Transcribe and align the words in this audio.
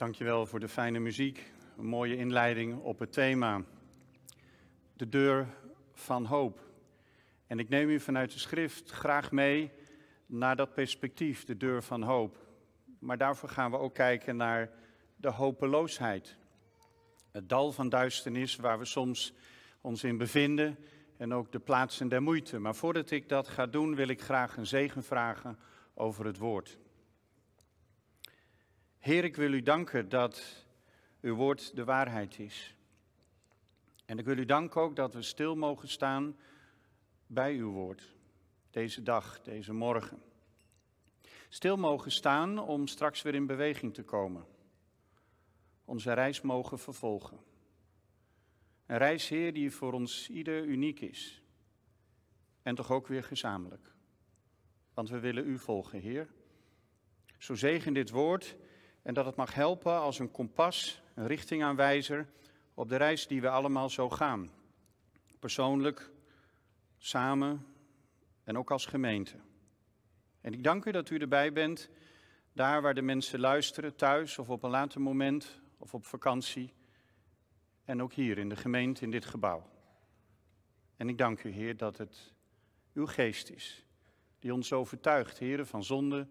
Dankjewel 0.00 0.46
voor 0.46 0.60
de 0.60 0.68
fijne 0.68 0.98
muziek, 0.98 1.52
een 1.78 1.86
mooie 1.86 2.16
inleiding 2.16 2.82
op 2.82 2.98
het 2.98 3.12
thema. 3.12 3.62
De 4.96 5.08
deur 5.08 5.46
van 5.92 6.24
hoop. 6.24 6.60
En 7.46 7.58
ik 7.58 7.68
neem 7.68 7.88
u 7.88 8.00
vanuit 8.00 8.32
de 8.32 8.38
schrift 8.38 8.90
graag 8.90 9.30
mee 9.30 9.70
naar 10.26 10.56
dat 10.56 10.74
perspectief, 10.74 11.44
de 11.44 11.56
deur 11.56 11.82
van 11.82 12.02
hoop. 12.02 12.46
Maar 12.98 13.18
daarvoor 13.18 13.48
gaan 13.48 13.70
we 13.70 13.78
ook 13.78 13.94
kijken 13.94 14.36
naar 14.36 14.70
de 15.16 15.30
hopeloosheid. 15.30 16.36
Het 17.30 17.48
dal 17.48 17.72
van 17.72 17.88
duisternis 17.88 18.56
waar 18.56 18.78
we 18.78 18.84
soms 18.84 19.32
ons 19.80 20.04
in 20.04 20.16
bevinden 20.16 20.78
en 21.16 21.34
ook 21.34 21.52
de 21.52 21.60
plaatsen 21.60 22.08
der 22.08 22.22
moeite. 22.22 22.58
Maar 22.58 22.74
voordat 22.74 23.10
ik 23.10 23.28
dat 23.28 23.48
ga 23.48 23.66
doen, 23.66 23.94
wil 23.94 24.08
ik 24.08 24.22
graag 24.22 24.56
een 24.56 24.66
zegen 24.66 25.04
vragen 25.04 25.58
over 25.94 26.24
het 26.24 26.38
woord. 26.38 26.78
Heer, 29.00 29.24
ik 29.24 29.36
wil 29.36 29.52
u 29.52 29.62
danken 29.62 30.08
dat 30.08 30.64
uw 31.20 31.34
woord 31.34 31.76
de 31.76 31.84
waarheid 31.84 32.38
is. 32.38 32.74
En 34.04 34.18
ik 34.18 34.24
wil 34.24 34.38
u 34.38 34.44
danken 34.44 34.80
ook 34.80 34.96
dat 34.96 35.14
we 35.14 35.22
stil 35.22 35.56
mogen 35.56 35.88
staan 35.88 36.36
bij 37.26 37.54
uw 37.54 37.70
woord. 37.70 38.14
Deze 38.70 39.02
dag, 39.02 39.40
deze 39.42 39.72
morgen. 39.72 40.22
Stil 41.48 41.76
mogen 41.76 42.12
staan 42.12 42.58
om 42.58 42.86
straks 42.86 43.22
weer 43.22 43.34
in 43.34 43.46
beweging 43.46 43.94
te 43.94 44.02
komen. 44.02 44.46
Onze 45.84 46.12
reis 46.12 46.40
mogen 46.40 46.78
vervolgen. 46.78 47.38
Een 48.86 48.98
reis, 48.98 49.28
Heer, 49.28 49.52
die 49.52 49.70
voor 49.70 49.92
ons 49.92 50.28
ieder 50.28 50.64
uniek 50.64 51.00
is. 51.00 51.42
En 52.62 52.74
toch 52.74 52.90
ook 52.90 53.06
weer 53.06 53.24
gezamenlijk. 53.24 53.94
Want 54.94 55.08
we 55.08 55.18
willen 55.18 55.46
u 55.46 55.58
volgen, 55.58 56.00
Heer. 56.00 56.28
Zo 57.38 57.54
zegen 57.54 57.92
dit 57.92 58.10
woord 58.10 58.56
en 59.02 59.14
dat 59.14 59.26
het 59.26 59.36
mag 59.36 59.54
helpen 59.54 60.00
als 60.00 60.18
een 60.18 60.30
kompas, 60.30 61.02
een 61.14 61.26
richtingaanwijzer 61.26 62.28
op 62.74 62.88
de 62.88 62.96
reis 62.96 63.26
die 63.26 63.40
we 63.40 63.48
allemaal 63.48 63.88
zo 63.88 64.10
gaan. 64.10 64.50
Persoonlijk, 65.38 66.10
samen 66.98 67.66
en 68.44 68.58
ook 68.58 68.70
als 68.70 68.86
gemeente. 68.86 69.36
En 70.40 70.52
ik 70.52 70.64
dank 70.64 70.84
u 70.84 70.90
dat 70.90 71.10
u 71.10 71.18
erbij 71.18 71.52
bent, 71.52 71.90
daar 72.52 72.82
waar 72.82 72.94
de 72.94 73.02
mensen 73.02 73.40
luisteren, 73.40 73.96
thuis 73.96 74.38
of 74.38 74.50
op 74.50 74.62
een 74.62 74.70
later 74.70 75.00
moment 75.00 75.60
of 75.78 75.94
op 75.94 76.06
vakantie. 76.06 76.72
En 77.84 78.02
ook 78.02 78.12
hier 78.12 78.38
in 78.38 78.48
de 78.48 78.56
gemeente, 78.56 79.02
in 79.02 79.10
dit 79.10 79.24
gebouw. 79.24 79.70
En 80.96 81.08
ik 81.08 81.18
dank 81.18 81.42
u, 81.42 81.50
Heer, 81.50 81.76
dat 81.76 81.98
het 81.98 82.32
uw 82.94 83.06
geest 83.06 83.50
is, 83.50 83.84
die 84.38 84.54
ons 84.54 84.72
overtuigt, 84.72 85.38
Heer, 85.38 85.66
van 85.66 85.84
zonde 85.84 86.28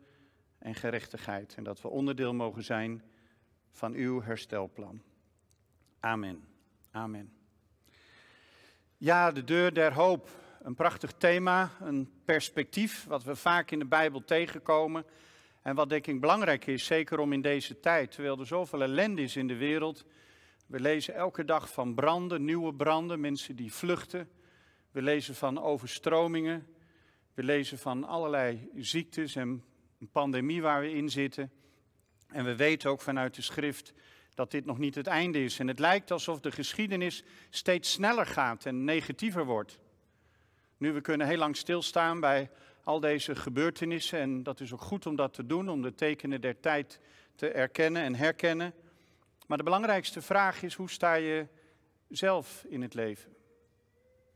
en 0.60 0.76
gerechtigheid. 0.76 1.56
En 1.56 1.64
dat 1.64 1.82
we 1.82 1.88
onderdeel 1.88 2.34
mogen 2.34 2.64
zijn 2.64 3.04
van 3.72 3.94
uw 3.94 4.22
herstelplan. 4.22 5.02
Amen. 6.00 6.44
Amen. 6.92 7.34
Ja, 8.98 9.32
de 9.32 9.44
deur 9.44 9.74
der 9.74 9.94
hoop. 9.94 10.30
Een 10.62 10.76
prachtig 10.76 11.12
thema, 11.12 11.72
een 11.82 12.12
perspectief, 12.26 13.06
wat 13.06 13.24
we 13.24 13.36
vaak 13.36 13.72
in 13.72 13.80
de 13.80 13.86
Bijbel 13.86 14.24
tegenkomen. 14.24 15.06
En 15.62 15.76
wat 15.76 15.90
denk 15.90 16.08
ik 16.08 16.20
belangrijk 16.20 16.68
is, 16.68 16.86
zeker 16.86 17.20
om 17.20 17.34
in 17.34 17.42
deze 17.42 17.80
tijd, 17.80 18.12
terwijl 18.12 18.40
er 18.40 18.48
zoveel 18.48 18.82
ellende 18.82 19.22
is 19.22 19.36
in 19.36 19.48
de 19.48 19.56
wereld. 19.56 20.06
We 20.66 20.80
lezen 20.80 21.14
elke 21.14 21.46
dag 21.46 21.72
van 21.74 21.94
branden, 21.94 22.46
nieuwe 22.46 22.74
branden, 22.74 23.20
mensen 23.20 23.56
die 23.56 23.74
vluchten. 23.74 24.30
We 24.92 25.02
lezen 25.02 25.36
van 25.36 25.62
overstromingen. 25.62 26.68
We 27.34 27.44
lezen 27.44 27.78
van 27.78 28.04
allerlei 28.04 28.70
ziektes 28.76 29.36
en 29.36 29.64
een 30.00 30.10
pandemie 30.12 30.62
waar 30.62 30.82
we 30.82 30.92
in 30.92 31.10
zitten. 31.10 31.52
En 32.28 32.46
we 32.46 32.56
weten 32.56 32.90
ook 32.90 33.02
vanuit 33.02 33.36
de 33.36 33.42
schrift 33.42 33.94
dat 34.34 34.52
dit 34.52 34.66
nog 34.66 34.78
niet 34.78 34.96
het 34.96 35.08
einde 35.08 35.44
is. 35.44 35.60
En 35.60 35.68
het 35.68 35.80
lijkt 35.80 36.12
alsof 36.12 36.40
de 36.40 36.52
geschiedenis 36.52 37.24
steeds 37.50 37.92
sneller 37.92 38.26
gaat 38.26 38.66
en 38.66 38.84
negatiever 38.84 39.46
wordt. 39.46 39.80
Nu, 40.78 40.94
we 40.94 41.02
kunnen 41.02 41.28
heel 41.28 41.38
lang 41.38 41.56
stilstaan 41.56 42.20
bij 42.20 42.50
al 42.84 43.00
deze 43.00 43.36
gebeurtenissen 43.36 44.20
en 44.20 44.44
dat 44.44 44.60
is 44.60 44.74
ook 44.74 44.82
goed 44.82 45.06
om 45.06 45.16
dat 45.16 45.34
te 45.34 45.46
doen, 45.46 45.70
om 45.70 45.82
de 45.82 45.96
tekenen 45.96 46.42
der 46.42 46.60
tijd 46.60 47.00
te 47.36 47.52
erkennen 47.52 48.02
en 48.02 48.16
herkennen. 48.16 48.74
Maar 49.48 49.58
de 49.58 49.64
belangrijkste 49.64 50.22
vraag 50.22 50.64
is, 50.64 50.74
hoe 50.74 50.90
sta 50.90 51.14
je 51.14 51.48
zelf 52.10 52.66
in 52.68 52.82
het 52.82 52.94
leven? 52.94 53.36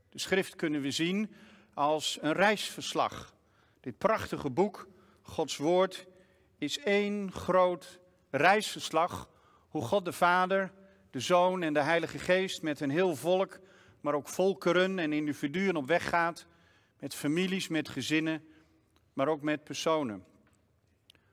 De 0.09 0.19
schrift 0.19 0.55
kunnen 0.55 0.81
we 0.81 0.91
zien 0.91 1.33
als 1.73 2.17
een 2.21 2.33
reisverslag. 2.33 3.33
Dit 3.79 3.97
prachtige 3.97 4.49
boek 4.49 4.87
Gods 5.23 5.57
woord 5.57 6.07
is 6.57 6.79
één 6.79 7.31
groot 7.31 7.99
reisverslag. 8.29 9.29
Hoe 9.67 9.81
God 9.81 10.05
de 10.05 10.13
Vader, 10.13 10.73
de 11.09 11.19
Zoon 11.19 11.63
en 11.63 11.73
de 11.73 11.81
Heilige 11.81 12.19
Geest 12.19 12.61
met 12.61 12.79
een 12.79 12.89
heel 12.89 13.15
volk, 13.15 13.59
maar 14.01 14.13
ook 14.13 14.27
volkeren 14.27 14.99
en 14.99 15.13
individuen 15.13 15.75
op 15.75 15.87
weg 15.87 16.09
gaat. 16.09 16.45
Met 16.99 17.15
families, 17.15 17.67
met 17.67 17.89
gezinnen, 17.89 18.47
maar 19.13 19.27
ook 19.27 19.41
met 19.41 19.63
personen. 19.63 20.25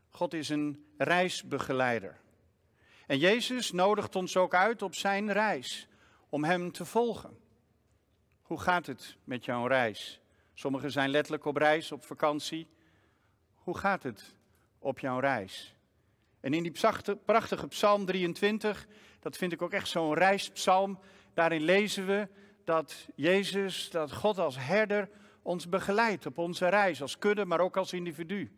God 0.08 0.34
is 0.34 0.48
een 0.48 0.84
reisbegeleider. 0.96 2.20
En 3.06 3.18
Jezus 3.18 3.72
nodigt 3.72 4.16
ons 4.16 4.36
ook 4.36 4.54
uit 4.54 4.82
op 4.82 4.94
zijn 4.94 5.32
reis, 5.32 5.88
om 6.28 6.44
Hem 6.44 6.72
te 6.72 6.84
volgen. 6.84 7.38
Hoe 8.42 8.60
gaat 8.60 8.86
het 8.86 9.16
met 9.24 9.44
jouw 9.44 9.66
reis? 9.66 10.20
Sommigen 10.54 10.90
zijn 10.90 11.10
letterlijk 11.10 11.44
op 11.44 11.56
reis, 11.56 11.92
op 11.92 12.04
vakantie. 12.04 12.68
Hoe 13.60 13.78
gaat 13.78 14.02
het 14.02 14.34
op 14.78 14.98
jouw 14.98 15.18
reis? 15.18 15.74
En 16.40 16.54
in 16.54 16.62
die 16.62 16.72
prachtige 17.24 17.66
Psalm 17.66 18.04
23, 18.04 18.86
dat 19.20 19.36
vind 19.36 19.52
ik 19.52 19.62
ook 19.62 19.72
echt 19.72 19.88
zo'n 19.88 20.14
reispsalm, 20.14 20.98
daarin 21.34 21.62
lezen 21.62 22.06
we 22.06 22.28
dat 22.64 23.08
Jezus, 23.14 23.90
dat 23.90 24.12
God 24.12 24.38
als 24.38 24.58
herder 24.58 25.10
ons 25.42 25.68
begeleidt 25.68 26.26
op 26.26 26.38
onze 26.38 26.68
reis, 26.68 27.02
als 27.02 27.18
kudde, 27.18 27.44
maar 27.44 27.60
ook 27.60 27.76
als 27.76 27.92
individu. 27.92 28.52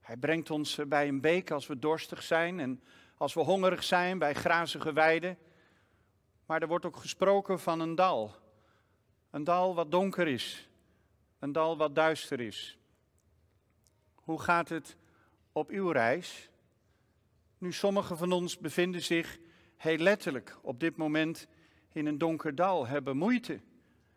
Hij 0.00 0.16
brengt 0.16 0.50
ons 0.50 0.78
bij 0.88 1.08
een 1.08 1.20
beek 1.20 1.50
als 1.50 1.66
we 1.66 1.78
dorstig 1.78 2.22
zijn 2.22 2.60
en 2.60 2.82
als 3.16 3.34
we 3.34 3.40
hongerig 3.40 3.84
zijn 3.84 4.18
bij 4.18 4.34
grazige 4.34 4.92
weiden. 4.92 5.38
Maar 6.46 6.62
er 6.62 6.68
wordt 6.68 6.84
ook 6.84 6.96
gesproken 6.96 7.60
van 7.60 7.80
een 7.80 7.94
dal. 7.94 8.34
Een 9.30 9.44
dal 9.44 9.74
wat 9.74 9.90
donker 9.90 10.28
is, 10.28 10.68
een 11.38 11.52
dal 11.52 11.76
wat 11.76 11.94
duister 11.94 12.40
is. 12.40 12.79
Hoe 14.20 14.40
gaat 14.40 14.68
het 14.68 14.96
op 15.52 15.70
uw 15.70 15.90
reis? 15.90 16.50
Nu, 17.58 17.72
sommigen 17.72 18.16
van 18.16 18.32
ons 18.32 18.58
bevinden 18.58 19.02
zich 19.02 19.38
heel 19.76 19.96
letterlijk 19.96 20.56
op 20.62 20.80
dit 20.80 20.96
moment 20.96 21.46
in 21.92 22.06
een 22.06 22.18
donker 22.18 22.54
dal, 22.54 22.86
hebben 22.86 23.16
moeite. 23.16 23.60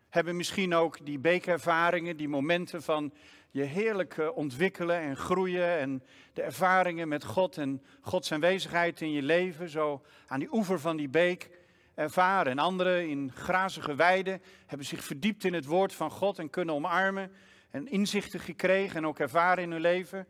Hebben 0.09 0.35
misschien 0.35 0.73
ook 0.73 1.05
die 1.05 1.19
beekervaringen, 1.19 2.17
die 2.17 2.29
momenten 2.29 2.83
van 2.83 3.13
je 3.51 3.63
heerlijk 3.63 4.31
ontwikkelen 4.35 4.99
en 4.99 5.17
groeien 5.17 5.77
en 5.77 6.03
de 6.33 6.41
ervaringen 6.41 7.07
met 7.07 7.23
God 7.23 7.57
en 7.57 7.83
Gods 8.01 8.31
aanwezigheid 8.31 9.01
in 9.01 9.11
je 9.11 9.21
leven, 9.21 9.69
zo 9.69 10.01
aan 10.27 10.39
die 10.39 10.53
oever 10.53 10.79
van 10.79 10.97
die 10.97 11.09
beek 11.09 11.49
ervaren. 11.93 12.51
En 12.51 12.59
anderen 12.59 13.09
in 13.09 13.31
grazige 13.33 13.95
weiden 13.95 14.41
hebben 14.65 14.87
zich 14.87 15.03
verdiept 15.03 15.43
in 15.43 15.53
het 15.53 15.65
woord 15.65 15.93
van 15.93 16.11
God 16.11 16.39
en 16.39 16.49
kunnen 16.49 16.75
omarmen 16.75 17.31
en 17.73 17.87
inzichten 17.87 18.39
gekregen 18.39 18.95
en 18.95 19.07
ook 19.07 19.19
ervaren 19.19 19.63
in 19.63 19.71
hun 19.71 19.81
leven. 19.81 20.27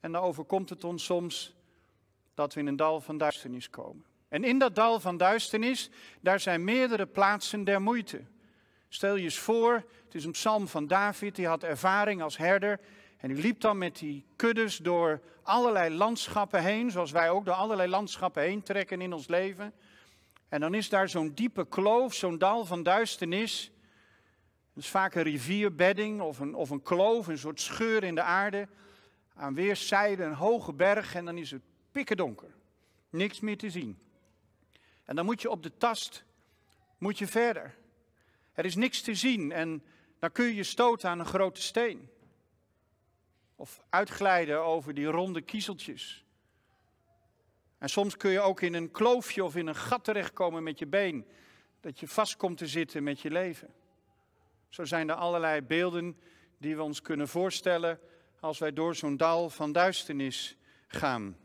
En 0.00 0.12
dan 0.12 0.22
overkomt 0.22 0.70
het 0.70 0.84
ons 0.84 1.04
soms 1.04 1.54
dat 2.34 2.54
we 2.54 2.60
in 2.60 2.66
een 2.66 2.76
dal 2.76 3.00
van 3.00 3.18
duisternis 3.18 3.70
komen. 3.70 4.04
En 4.28 4.44
in 4.44 4.58
dat 4.58 4.74
dal 4.74 5.00
van 5.00 5.16
duisternis, 5.16 5.90
daar 6.20 6.40
zijn 6.40 6.64
meerdere 6.64 7.06
plaatsen 7.06 7.64
der 7.64 7.82
moeite. 7.82 8.24
Stel 8.88 9.16
je 9.16 9.22
eens 9.22 9.38
voor, 9.38 9.72
het 10.04 10.14
is 10.14 10.24
een 10.24 10.32
psalm 10.32 10.68
van 10.68 10.86
David, 10.86 11.34
die 11.34 11.46
had 11.46 11.62
ervaring 11.62 12.22
als 12.22 12.36
herder. 12.36 12.80
En 13.16 13.28
die 13.28 13.42
liep 13.42 13.60
dan 13.60 13.78
met 13.78 13.98
die 13.98 14.26
kuddes 14.36 14.76
door 14.76 15.20
allerlei 15.42 15.94
landschappen 15.94 16.62
heen, 16.62 16.90
zoals 16.90 17.10
wij 17.10 17.30
ook 17.30 17.44
door 17.44 17.54
allerlei 17.54 17.88
landschappen 17.88 18.42
heen 18.42 18.62
trekken 18.62 19.00
in 19.00 19.12
ons 19.12 19.28
leven. 19.28 19.72
En 20.48 20.60
dan 20.60 20.74
is 20.74 20.88
daar 20.88 21.08
zo'n 21.08 21.34
diepe 21.34 21.68
kloof, 21.68 22.14
zo'n 22.14 22.38
dal 22.38 22.64
van 22.64 22.82
duisternis. 22.82 23.72
Dat 24.74 24.84
is 24.84 24.90
vaak 24.90 25.14
een 25.14 25.22
rivierbedding 25.22 26.20
of 26.20 26.38
een, 26.38 26.54
of 26.54 26.70
een 26.70 26.82
kloof, 26.82 27.26
een 27.26 27.38
soort 27.38 27.60
scheur 27.60 28.04
in 28.04 28.14
de 28.14 28.22
aarde. 28.22 28.68
Aan 29.34 29.54
weerszijden 29.54 30.26
een 30.26 30.34
hoge 30.34 30.72
berg 30.72 31.14
en 31.14 31.24
dan 31.24 31.38
is 31.38 31.50
het 31.50 31.62
pikken 31.90 32.16
donker. 32.16 32.54
Niks 33.10 33.40
meer 33.40 33.58
te 33.58 33.70
zien. 33.70 33.98
En 35.04 35.16
dan 35.16 35.24
moet 35.24 35.42
je 35.42 35.50
op 35.50 35.62
de 35.62 35.76
tast, 35.76 36.24
moet 36.98 37.18
je 37.18 37.26
verder. 37.26 37.78
Er 38.52 38.64
is 38.64 38.74
niks 38.74 39.00
te 39.00 39.14
zien 39.14 39.52
en 39.52 39.82
dan 40.18 40.32
kun 40.32 40.44
je 40.44 40.54
je 40.54 40.62
stoten 40.62 41.10
aan 41.10 41.18
een 41.18 41.26
grote 41.26 41.62
steen. 41.62 42.08
Of 43.56 43.82
uitglijden 43.88 44.64
over 44.64 44.94
die 44.94 45.06
ronde 45.06 45.40
kiezeltjes. 45.40 46.24
En 47.78 47.88
soms 47.88 48.16
kun 48.16 48.30
je 48.30 48.40
ook 48.40 48.60
in 48.60 48.74
een 48.74 48.90
kloofje 48.90 49.44
of 49.44 49.56
in 49.56 49.66
een 49.66 49.74
gat 49.74 50.04
terechtkomen 50.04 50.62
met 50.62 50.78
je 50.78 50.86
been. 50.86 51.26
Dat 51.80 52.00
je 52.00 52.08
vast 52.08 52.36
komt 52.36 52.58
te 52.58 52.66
zitten 52.66 53.02
met 53.02 53.20
je 53.20 53.30
leven. 53.30 53.74
Zo 54.72 54.84
zijn 54.84 55.08
er 55.08 55.14
allerlei 55.14 55.60
beelden 55.60 56.16
die 56.58 56.76
we 56.76 56.82
ons 56.82 57.02
kunnen 57.02 57.28
voorstellen 57.28 58.00
als 58.40 58.58
wij 58.58 58.72
door 58.72 58.94
zo'n 58.94 59.16
dal 59.16 59.50
van 59.50 59.72
duisternis 59.72 60.56
gaan. 60.86 61.36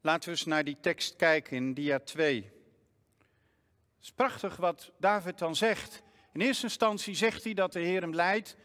Laten 0.00 0.24
we 0.24 0.30
eens 0.30 0.44
naar 0.44 0.64
die 0.64 0.76
tekst 0.80 1.16
kijken 1.16 1.56
in 1.56 1.74
dia 1.74 1.98
2. 1.98 2.34
Het 3.94 4.02
is 4.02 4.12
prachtig 4.12 4.56
wat 4.56 4.92
David 4.98 5.38
dan 5.38 5.56
zegt. 5.56 6.02
In 6.32 6.40
eerste 6.40 6.64
instantie 6.64 7.14
zegt 7.14 7.44
hij 7.44 7.54
dat 7.54 7.72
de 7.72 7.80
Heer 7.80 8.00
hem 8.00 8.14
leidt 8.14 8.56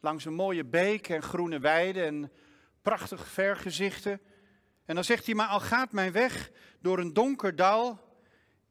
langs 0.00 0.24
een 0.24 0.34
mooie 0.34 0.64
beek 0.64 1.08
en 1.08 1.22
groene 1.22 1.58
weiden 1.58 2.06
en 2.06 2.32
prachtig 2.82 3.28
vergezichten. 3.28 4.20
En 4.84 4.94
dan 4.94 5.04
zegt 5.04 5.26
hij, 5.26 5.34
maar 5.34 5.48
al 5.48 5.60
gaat 5.60 5.92
mijn 5.92 6.12
weg 6.12 6.50
door 6.80 6.98
een 6.98 7.12
donker 7.12 7.56
dal, 7.56 8.00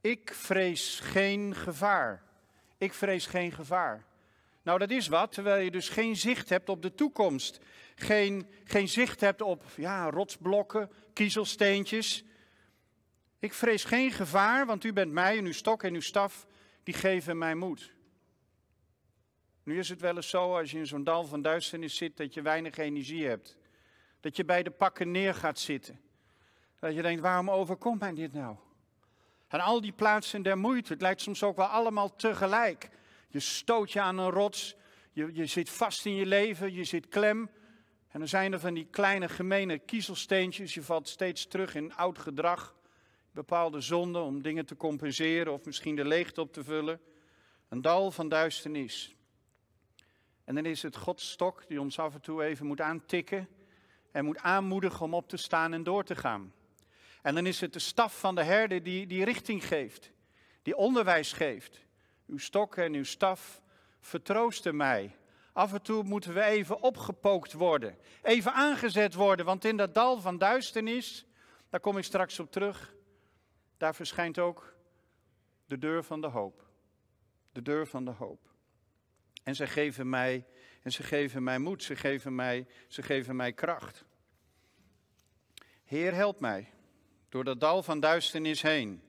ik 0.01 0.33
vrees 0.33 0.99
geen 0.99 1.55
gevaar. 1.55 2.23
Ik 2.77 2.93
vrees 2.93 3.25
geen 3.25 3.51
gevaar. 3.51 4.05
Nou, 4.67 4.79
dat 4.79 4.89
is 4.89 5.07
wat, 5.07 5.31
terwijl 5.31 5.63
je 5.63 5.71
dus 5.71 5.89
geen 5.89 6.15
zicht 6.15 6.49
hebt 6.49 6.69
op 6.69 6.81
de 6.81 6.93
toekomst. 6.93 7.59
Geen, 7.95 8.49
geen 8.63 8.87
zicht 8.87 9.21
hebt 9.21 9.41
op 9.41 9.63
ja, 9.75 10.09
rotsblokken, 10.09 10.91
kiezelsteentjes. 11.13 12.23
Ik 13.39 13.53
vrees 13.53 13.83
geen 13.83 14.11
gevaar, 14.11 14.65
want 14.65 14.83
u 14.83 14.93
bent 14.93 15.11
mij 15.11 15.37
en 15.37 15.45
uw 15.45 15.53
stok 15.53 15.83
en 15.83 15.93
uw 15.93 16.01
staf, 16.01 16.47
die 16.83 16.93
geven 16.93 17.37
mij 17.37 17.55
moed. 17.55 17.93
Nu 19.63 19.77
is 19.77 19.89
het 19.89 20.01
wel 20.01 20.15
eens 20.15 20.29
zo, 20.29 20.57
als 20.57 20.71
je 20.71 20.77
in 20.77 20.87
zo'n 20.87 21.03
dal 21.03 21.23
van 21.25 21.41
duisternis 21.41 21.95
zit, 21.95 22.17
dat 22.17 22.33
je 22.33 22.41
weinig 22.41 22.77
energie 22.77 23.27
hebt. 23.27 23.57
Dat 24.19 24.35
je 24.35 24.45
bij 24.45 24.63
de 24.63 24.71
pakken 24.71 25.11
neer 25.11 25.33
gaat 25.33 25.59
zitten. 25.59 25.99
Dat 26.79 26.95
je 26.95 27.01
denkt, 27.01 27.21
waarom 27.21 27.49
overkomt 27.49 27.99
mij 27.99 28.13
dit 28.13 28.33
nou? 28.33 28.55
En 29.47 29.59
al 29.59 29.81
die 29.81 29.93
plaatsen 29.93 30.41
der 30.41 30.57
moeite, 30.57 30.93
het 30.93 31.01
lijkt 31.01 31.21
soms 31.21 31.43
ook 31.43 31.55
wel 31.55 31.65
allemaal 31.65 32.15
tegelijk. 32.15 32.89
Je 33.27 33.39
stoot 33.39 33.91
je 33.91 34.01
aan 34.01 34.17
een 34.17 34.29
rots, 34.29 34.75
je, 35.11 35.29
je 35.33 35.45
zit 35.45 35.69
vast 35.69 36.05
in 36.05 36.15
je 36.15 36.25
leven, 36.25 36.73
je 36.73 36.83
zit 36.83 37.07
klem. 37.07 37.49
En 38.07 38.19
dan 38.19 38.27
zijn 38.27 38.53
er 38.53 38.59
van 38.59 38.73
die 38.73 38.87
kleine 38.91 39.29
gemene 39.29 39.79
kiezelsteentjes, 39.79 40.73
je 40.73 40.81
valt 40.81 41.07
steeds 41.07 41.47
terug 41.47 41.75
in 41.75 41.95
oud 41.95 42.17
gedrag. 42.17 42.75
Bepaalde 43.31 43.81
zonden 43.81 44.21
om 44.21 44.41
dingen 44.41 44.65
te 44.65 44.75
compenseren 44.75 45.53
of 45.53 45.65
misschien 45.65 45.95
de 45.95 46.05
leegte 46.05 46.41
op 46.41 46.53
te 46.53 46.63
vullen. 46.63 46.99
Een 47.69 47.81
dal 47.81 48.11
van 48.11 48.29
duisternis. 48.29 49.15
En 50.43 50.55
dan 50.55 50.65
is 50.65 50.81
het 50.81 50.95
Gods 50.95 51.31
stok 51.31 51.67
die 51.67 51.81
ons 51.81 51.99
af 51.99 52.13
en 52.13 52.21
toe 52.21 52.43
even 52.43 52.65
moet 52.65 52.81
aantikken 52.81 53.49
en 54.11 54.25
moet 54.25 54.37
aanmoedigen 54.37 55.05
om 55.05 55.13
op 55.13 55.29
te 55.29 55.37
staan 55.37 55.73
en 55.73 55.83
door 55.83 56.03
te 56.03 56.15
gaan. 56.15 56.53
En 57.21 57.35
dan 57.35 57.45
is 57.45 57.61
het 57.61 57.73
de 57.73 57.79
staf 57.79 58.19
van 58.19 58.35
de 58.35 58.43
herder 58.43 58.83
die, 58.83 59.07
die 59.07 59.23
richting 59.23 59.67
geeft, 59.67 60.11
die 60.61 60.75
onderwijs 60.75 61.33
geeft. 61.33 61.86
Uw 62.27 62.37
stok 62.37 62.75
en 62.75 62.93
uw 62.93 63.03
staf 63.03 63.61
vertroosten 63.99 64.75
mij. 64.75 65.15
Af 65.53 65.73
en 65.73 65.81
toe 65.81 66.03
moeten 66.03 66.33
we 66.33 66.43
even 66.43 66.81
opgepookt 66.81 67.53
worden, 67.53 67.97
even 68.21 68.53
aangezet 68.53 69.13
worden, 69.13 69.45
want 69.45 69.65
in 69.65 69.77
dat 69.77 69.93
dal 69.93 70.21
van 70.21 70.37
duisternis, 70.37 71.25
daar 71.69 71.79
kom 71.79 71.97
ik 71.97 72.03
straks 72.03 72.39
op 72.39 72.51
terug, 72.51 72.95
daar 73.77 73.95
verschijnt 73.95 74.39
ook 74.39 74.75
de 75.65 75.77
deur 75.77 76.03
van 76.03 76.21
de 76.21 76.27
hoop. 76.27 76.65
De 77.51 77.61
deur 77.61 77.87
van 77.87 78.05
de 78.05 78.11
hoop. 78.11 78.53
En 79.43 79.55
ze 79.55 79.67
geven 79.67 80.09
mij, 80.09 80.45
en 80.81 80.91
ze 80.91 81.03
geven 81.03 81.43
mij 81.43 81.59
moed, 81.59 81.83
ze 81.83 81.95
geven 81.95 82.35
mij, 82.35 82.67
ze 82.87 83.01
geven 83.01 83.35
mij 83.35 83.53
kracht. 83.53 84.05
Heer, 85.83 86.13
help 86.13 86.39
mij 86.39 86.73
door 87.29 87.43
dat 87.43 87.59
dal 87.59 87.83
van 87.83 87.99
duisternis 87.99 88.61
heen. 88.61 89.06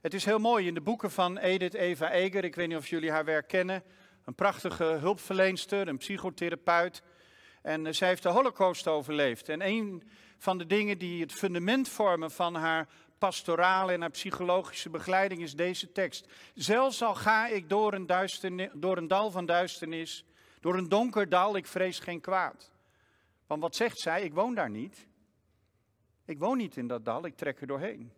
Het 0.00 0.14
is 0.14 0.24
heel 0.24 0.38
mooi 0.38 0.66
in 0.66 0.74
de 0.74 0.80
boeken 0.80 1.10
van 1.10 1.38
Edith 1.38 1.74
Eva 1.74 2.10
Eger, 2.10 2.44
ik 2.44 2.54
weet 2.54 2.68
niet 2.68 2.76
of 2.76 2.88
jullie 2.88 3.10
haar 3.10 3.24
werk 3.24 3.48
kennen, 3.48 3.82
een 4.24 4.34
prachtige 4.34 4.84
hulpverleenster, 4.84 5.88
een 5.88 5.96
psychotherapeut. 5.96 7.02
En 7.62 7.86
eh, 7.86 7.92
zij 7.92 8.08
heeft 8.08 8.22
de 8.22 8.28
holocaust 8.28 8.86
overleefd. 8.86 9.48
En 9.48 9.66
een 9.66 10.02
van 10.38 10.58
de 10.58 10.66
dingen 10.66 10.98
die 10.98 11.20
het 11.20 11.32
fundament 11.32 11.88
vormen 11.88 12.30
van 12.30 12.54
haar 12.54 12.88
pastorale 13.18 13.92
en 13.92 14.00
haar 14.00 14.10
psychologische 14.10 14.90
begeleiding 14.90 15.42
is 15.42 15.54
deze 15.54 15.92
tekst. 15.92 16.32
Zelfs 16.54 17.02
al 17.02 17.14
ga 17.14 17.46
ik 17.46 17.68
door 17.68 17.92
een, 17.92 18.70
door 18.74 18.96
een 18.96 19.08
dal 19.08 19.30
van 19.30 19.46
duisternis, 19.46 20.24
door 20.60 20.76
een 20.76 20.88
donker 20.88 21.28
dal, 21.28 21.56
ik 21.56 21.66
vrees 21.66 21.98
geen 21.98 22.20
kwaad. 22.20 22.70
Want 23.46 23.62
wat 23.62 23.76
zegt 23.76 23.98
zij? 23.98 24.22
Ik 24.22 24.34
woon 24.34 24.54
daar 24.54 24.70
niet. 24.70 25.06
Ik 26.24 26.38
woon 26.38 26.56
niet 26.56 26.76
in 26.76 26.86
dat 26.86 27.04
dal, 27.04 27.24
ik 27.24 27.36
trek 27.36 27.60
er 27.60 27.66
doorheen. 27.66 28.12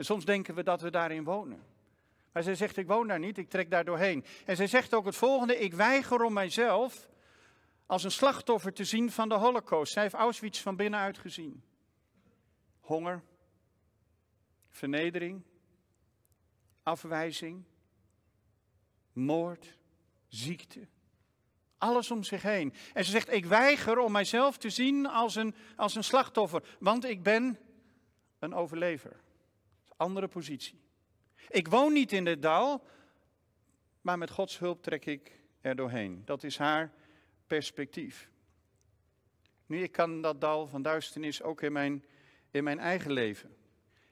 En 0.00 0.06
soms 0.06 0.24
denken 0.24 0.54
we 0.54 0.62
dat 0.62 0.80
we 0.80 0.90
daarin 0.90 1.24
wonen. 1.24 1.62
Maar 2.32 2.42
zij 2.42 2.54
zegt, 2.54 2.76
ik 2.76 2.86
woon 2.86 3.06
daar 3.06 3.18
niet, 3.18 3.38
ik 3.38 3.48
trek 3.48 3.70
daar 3.70 3.84
doorheen. 3.84 4.24
En 4.46 4.56
zij 4.56 4.66
zegt 4.66 4.94
ook 4.94 5.04
het 5.04 5.16
volgende, 5.16 5.58
ik 5.58 5.74
weiger 5.74 6.22
om 6.24 6.32
mijzelf 6.32 7.08
als 7.86 8.04
een 8.04 8.10
slachtoffer 8.10 8.72
te 8.72 8.84
zien 8.84 9.10
van 9.10 9.28
de 9.28 9.34
holocaust. 9.34 9.92
Zij 9.92 10.02
heeft 10.02 10.14
Auschwitz 10.14 10.60
van 10.60 10.76
binnenuit 10.76 11.18
gezien. 11.18 11.62
Honger, 12.80 13.22
vernedering, 14.68 15.42
afwijzing, 16.82 17.64
moord, 19.12 19.78
ziekte. 20.28 20.88
Alles 21.78 22.10
om 22.10 22.22
zich 22.22 22.42
heen. 22.42 22.74
En 22.92 23.04
ze 23.04 23.10
zegt, 23.10 23.32
ik 23.32 23.44
weiger 23.44 23.98
om 23.98 24.12
mijzelf 24.12 24.56
te 24.56 24.70
zien 24.70 25.06
als 25.06 25.34
een, 25.34 25.54
als 25.76 25.94
een 25.94 26.04
slachtoffer, 26.04 26.76
want 26.78 27.04
ik 27.04 27.22
ben 27.22 27.58
een 28.38 28.54
overlever. 28.54 29.28
Andere 30.00 30.28
positie. 30.28 30.80
Ik 31.48 31.68
woon 31.68 31.92
niet 31.92 32.12
in 32.12 32.26
het 32.26 32.42
dal, 32.42 32.86
maar 34.00 34.18
met 34.18 34.30
Gods 34.30 34.58
hulp 34.58 34.82
trek 34.82 35.06
ik 35.06 35.40
er 35.60 35.76
doorheen. 35.76 36.22
Dat 36.24 36.44
is 36.44 36.58
haar 36.58 36.92
perspectief. 37.46 38.28
Nu, 39.66 39.82
ik 39.82 39.92
kan 39.92 40.22
dat 40.22 40.40
dal 40.40 40.66
van 40.66 40.82
duisternis 40.82 41.42
ook 41.42 41.62
in 41.62 41.72
mijn, 41.72 42.04
in 42.50 42.64
mijn 42.64 42.78
eigen 42.78 43.12
leven. 43.12 43.56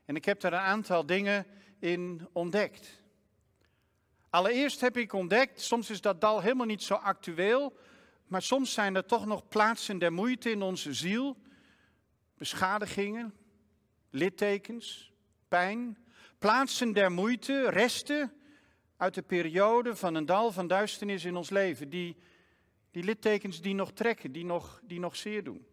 En 0.05 0.17
ik 0.17 0.25
heb 0.25 0.40
daar 0.40 0.52
een 0.52 0.58
aantal 0.58 1.06
dingen 1.06 1.46
in 1.79 2.29
ontdekt. 2.32 3.02
Allereerst 4.31 4.81
heb 4.81 4.96
ik 4.96 5.12
ontdekt, 5.12 5.61
soms 5.61 5.90
is 5.90 6.00
dat 6.00 6.20
dal 6.20 6.40
helemaal 6.40 6.67
niet 6.67 6.82
zo 6.82 6.94
actueel, 6.94 7.76
maar 8.26 8.43
soms 8.43 8.73
zijn 8.73 8.94
er 8.94 9.06
toch 9.06 9.26
nog 9.26 9.49
plaatsen 9.49 9.99
der 9.99 10.12
moeite 10.12 10.50
in 10.50 10.62
onze 10.62 10.94
ziel, 10.94 11.37
beschadigingen, 12.35 13.35
littekens, 14.11 15.08
pijn, 15.49 15.99
plaatsen 16.39 16.93
der 16.93 17.12
moeite, 17.12 17.71
resten 17.71 18.33
uit 18.97 19.15
de 19.15 19.23
periode 19.23 19.97
van 19.97 20.15
een 20.15 20.27
dal 20.27 20.53
van 20.53 20.67
duisternis 20.67 21.25
in 21.25 21.37
ons 21.37 21.50
leven, 21.50 21.89
die, 21.89 22.17
die 22.91 23.05
littekens 23.05 23.61
die 23.61 23.75
nog 23.75 23.93
trekken, 23.93 24.33
die 24.33 24.45
nog, 24.45 24.81
die 24.85 25.00
nog 25.00 25.17
zeer 25.17 25.45
doen. 25.45 25.67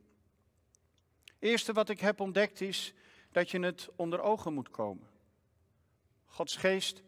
Eerste 1.40 1.74
wat 1.74 1.90
ik 1.90 2.00
heb 2.00 2.20
ontdekt 2.20 2.62
is 2.62 2.94
dat 3.32 3.52
je 3.52 3.60
het 3.60 3.90
onder 3.96 4.22
ogen 4.22 4.54
moet 4.54 4.70
komen. 4.70 5.08
Gods 6.26 6.56
geest 6.56 7.04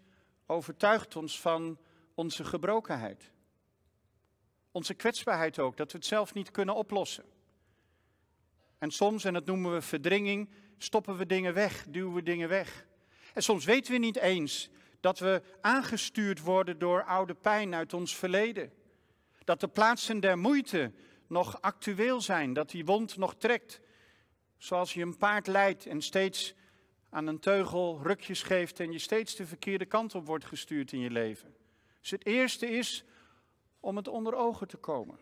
overtuigt 0.46 1.16
ons 1.16 1.42
van 1.42 1.78
onze 2.14 2.44
gebrokenheid. 2.44 3.32
Onze 4.72 4.94
kwetsbaarheid 4.94 5.60
ook, 5.60 5.78
dat 5.78 5.92
we 5.92 5.98
het 5.98 6.08
zelf 6.08 6.34
niet 6.34 6.52
kunnen 6.52 6.76
oplossen. 6.76 7.26
En 8.78 8.92
soms, 8.92 9.24
en 9.24 9.34
dat 9.34 9.46
noemen 9.46 9.74
we 9.74 9.82
verdringing, 9.82 10.50
stoppen 10.78 11.18
we 11.18 11.26
dingen 11.26 11.54
weg, 11.54 11.86
duwen 11.90 12.14
we 12.14 12.24
dingen 12.24 12.50
weg. 12.50 12.86
En 13.34 13.44
soms 13.44 13.66
weten 13.66 13.92
we 13.92 13.98
niet 13.98 14.18
eens 14.18 14.70
dat 15.00 15.20
we 15.20 15.42
aangestuurd 15.62 16.42
worden 16.42 16.80
door 16.80 17.04
oude 17.04 17.34
pijn 17.34 17.76
uit 17.76 17.94
ons 17.94 18.16
verleden. 18.16 18.72
Dat 19.44 19.60
de 19.60 19.68
plaatsen 19.68 20.20
der 20.20 20.38
moeite 20.38 20.92
nog 21.28 21.62
actueel 21.62 22.22
zijn, 22.22 22.54
dat 22.54 22.70
die 22.70 22.86
wond 22.86 23.18
nog 23.18 23.36
trekt. 23.36 23.82
Zoals 24.58 24.94
je 24.94 25.02
een 25.02 25.18
paard 25.18 25.48
leidt 25.48 25.86
en 25.86 26.02
steeds 26.02 26.54
aan 27.10 27.28
een 27.28 27.40
teugel 27.40 28.00
rukjes 28.04 28.44
geeft 28.44 28.80
en 28.80 28.92
je 28.92 29.00
steeds 29.00 29.36
de 29.36 29.46
verkeerde 29.46 29.86
kant 29.86 30.16
op 30.16 30.26
wordt 30.26 30.46
gestuurd 30.46 30.92
in 30.92 31.00
je 31.00 31.12
leven. 31.12 31.56
Dus 32.00 32.12
het 32.12 32.26
eerste 32.26 32.70
is 32.70 33.04
om 33.80 33.96
het 33.96 34.08
onder 34.08 34.36
ogen 34.36 34.68
te 34.68 34.78
komen. 34.78 35.20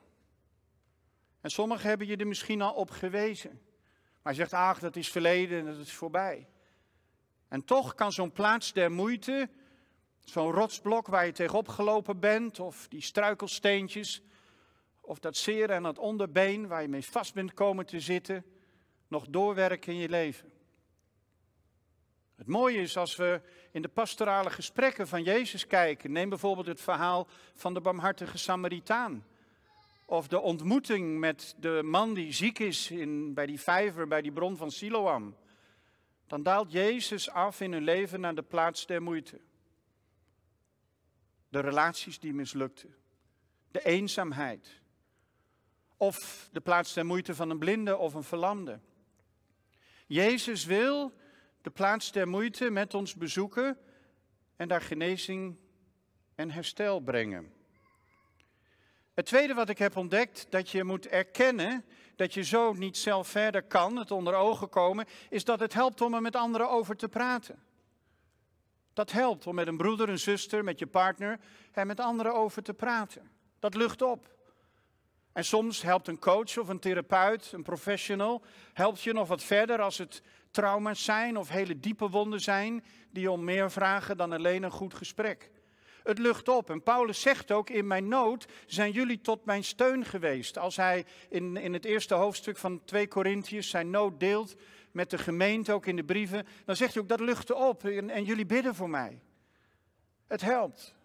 En 1.41 1.51
sommigen 1.51 1.89
hebben 1.89 2.07
je 2.07 2.15
er 2.15 2.27
misschien 2.27 2.61
al 2.61 2.73
op 2.73 2.89
gewezen. 2.89 3.61
Maar 4.25 4.33
je 4.33 4.39
zegt, 4.39 4.53
ach, 4.53 4.79
dat 4.79 4.95
is 4.95 5.11
verleden 5.11 5.59
en 5.59 5.65
dat 5.65 5.77
is 5.77 5.93
voorbij. 5.93 6.47
En 7.47 7.63
toch 7.63 7.95
kan 7.95 8.11
zo'n 8.11 8.31
plaats 8.31 8.73
der 8.73 8.91
moeite, 8.91 9.49
zo'n 10.19 10.51
rotsblok 10.51 11.07
waar 11.07 11.25
je 11.25 11.31
tegenop 11.31 11.67
gelopen 11.67 12.19
bent, 12.19 12.59
of 12.59 12.87
die 12.87 13.01
struikelsteentjes, 13.01 14.21
of 15.01 15.19
dat 15.19 15.37
zeer 15.37 15.73
aan 15.73 15.83
het 15.83 15.97
onderbeen 15.97 16.67
waar 16.67 16.81
je 16.81 16.87
mee 16.87 17.05
vast 17.05 17.33
bent 17.33 17.53
komen 17.53 17.85
te 17.85 17.99
zitten, 17.99 18.45
nog 19.07 19.25
doorwerken 19.27 19.93
in 19.93 19.99
je 19.99 20.09
leven. 20.09 20.51
Het 22.35 22.47
mooie 22.47 22.81
is 22.81 22.97
als 22.97 23.15
we 23.15 23.41
in 23.71 23.81
de 23.81 23.87
pastorale 23.87 24.49
gesprekken 24.49 25.07
van 25.07 25.23
Jezus 25.23 25.67
kijken. 25.67 26.11
Neem 26.11 26.29
bijvoorbeeld 26.29 26.67
het 26.67 26.81
verhaal 26.81 27.27
van 27.53 27.73
de 27.73 27.81
barmhartige 27.81 28.37
Samaritaan. 28.37 29.25
Of 30.05 30.27
de 30.27 30.39
ontmoeting 30.39 31.19
met 31.19 31.55
de 31.59 31.81
man 31.83 32.13
die 32.13 32.31
ziek 32.31 32.59
is 32.59 32.91
in, 32.91 33.33
bij 33.33 33.45
die 33.45 33.59
vijver, 33.59 34.07
bij 34.07 34.21
die 34.21 34.31
bron 34.31 34.57
van 34.57 34.71
Siloam. 34.71 35.35
Dan 36.27 36.43
daalt 36.43 36.71
Jezus 36.71 37.29
af 37.29 37.61
in 37.61 37.71
hun 37.71 37.83
leven 37.83 38.19
naar 38.19 38.35
de 38.35 38.43
plaats 38.43 38.85
der 38.85 39.01
moeite. 39.01 39.39
De 41.49 41.59
relaties 41.59 42.19
die 42.19 42.33
mislukten. 42.33 42.95
De 43.71 43.85
eenzaamheid. 43.85 44.81
Of 45.97 46.49
de 46.51 46.61
plaats 46.61 46.93
der 46.93 47.05
moeite 47.05 47.35
van 47.35 47.49
een 47.49 47.59
blinde 47.59 47.97
of 47.97 48.13
een 48.13 48.23
verlamde. 48.23 48.79
Jezus 50.07 50.65
wil 50.65 51.13
de 51.61 51.69
plaats 51.69 52.11
der 52.11 52.27
moeite 52.27 52.69
met 52.69 52.93
ons 52.93 53.15
bezoeken 53.15 53.77
en 54.55 54.67
daar 54.67 54.81
genezing 54.81 55.57
en 56.35 56.51
herstel 56.51 56.99
brengen. 56.99 57.54
Het 59.15 59.25
tweede 59.25 59.53
wat 59.53 59.69
ik 59.69 59.77
heb 59.77 59.97
ontdekt, 59.97 60.47
dat 60.49 60.69
je 60.69 60.83
moet 60.83 61.07
erkennen 61.07 61.85
dat 62.15 62.33
je 62.33 62.43
zo 62.43 62.73
niet 62.73 62.97
zelf 62.97 63.27
verder 63.27 63.63
kan, 63.63 63.95
het 63.95 64.11
onder 64.11 64.35
ogen 64.35 64.69
komen, 64.69 65.05
is 65.29 65.43
dat 65.43 65.59
het 65.59 65.73
helpt 65.73 66.01
om 66.01 66.13
er 66.13 66.21
met 66.21 66.35
anderen 66.35 66.69
over 66.69 66.95
te 66.95 67.09
praten. 67.09 67.63
Dat 68.93 69.11
helpt 69.11 69.47
om 69.47 69.55
met 69.55 69.67
een 69.67 69.77
broeder, 69.77 70.09
een 70.09 70.19
zuster, 70.19 70.63
met 70.63 70.79
je 70.79 70.87
partner 70.87 71.39
er 71.71 71.85
met 71.85 71.99
anderen 71.99 72.33
over 72.33 72.63
te 72.63 72.73
praten. 72.73 73.31
Dat 73.59 73.75
lucht 73.75 74.01
op. 74.01 74.33
En 75.33 75.45
soms 75.45 75.81
helpt 75.81 76.07
een 76.07 76.19
coach 76.19 76.57
of 76.57 76.67
een 76.67 76.79
therapeut, 76.79 77.51
een 77.51 77.63
professional, 77.63 78.43
helpt 78.73 79.01
je 79.01 79.13
nog 79.13 79.27
wat 79.27 79.43
verder 79.43 79.81
als 79.81 79.97
het 79.97 80.21
trauma's 80.51 81.03
zijn 81.03 81.37
of 81.37 81.49
hele 81.49 81.79
diepe 81.79 82.09
wonden 82.09 82.41
zijn 82.41 82.85
die 83.11 83.31
om 83.31 83.43
meer 83.43 83.71
vragen 83.71 84.17
dan 84.17 84.31
alleen 84.31 84.63
een 84.63 84.71
goed 84.71 84.93
gesprek. 84.93 85.51
Het 86.05 86.19
lucht 86.19 86.49
op. 86.49 86.69
En 86.69 86.83
Paulus 86.83 87.21
zegt 87.21 87.51
ook, 87.51 87.69
in 87.69 87.87
mijn 87.87 88.07
nood 88.07 88.45
zijn 88.65 88.91
jullie 88.91 89.21
tot 89.21 89.45
mijn 89.45 89.63
steun 89.63 90.05
geweest. 90.05 90.57
Als 90.57 90.75
hij 90.75 91.05
in, 91.29 91.57
in 91.57 91.73
het 91.73 91.85
eerste 91.85 92.13
hoofdstuk 92.13 92.57
van 92.57 92.83
2 92.83 93.07
Korintiërs 93.07 93.69
zijn 93.69 93.89
nood 93.89 94.19
deelt 94.19 94.55
met 94.91 95.09
de 95.09 95.17
gemeente, 95.17 95.73
ook 95.73 95.85
in 95.85 95.95
de 95.95 96.03
brieven, 96.03 96.47
dan 96.65 96.75
zegt 96.75 96.93
hij 96.93 97.01
ook, 97.01 97.09
dat 97.09 97.19
lucht 97.19 97.51
op 97.51 97.83
en, 97.83 98.09
en 98.09 98.23
jullie 98.23 98.45
bidden 98.45 98.75
voor 98.75 98.89
mij. 98.89 99.21
Het 100.27 100.41
helpt. 100.41 100.95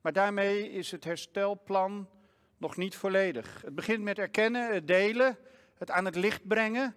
Maar 0.00 0.12
daarmee 0.12 0.70
is 0.70 0.90
het 0.90 1.04
herstelplan 1.04 2.08
nog 2.56 2.76
niet 2.76 2.96
volledig. 2.96 3.62
Het 3.62 3.74
begint 3.74 4.02
met 4.02 4.18
erkennen, 4.18 4.74
het 4.74 4.86
delen, 4.86 5.38
het 5.74 5.90
aan 5.90 6.04
het 6.04 6.16
licht 6.16 6.46
brengen. 6.46 6.96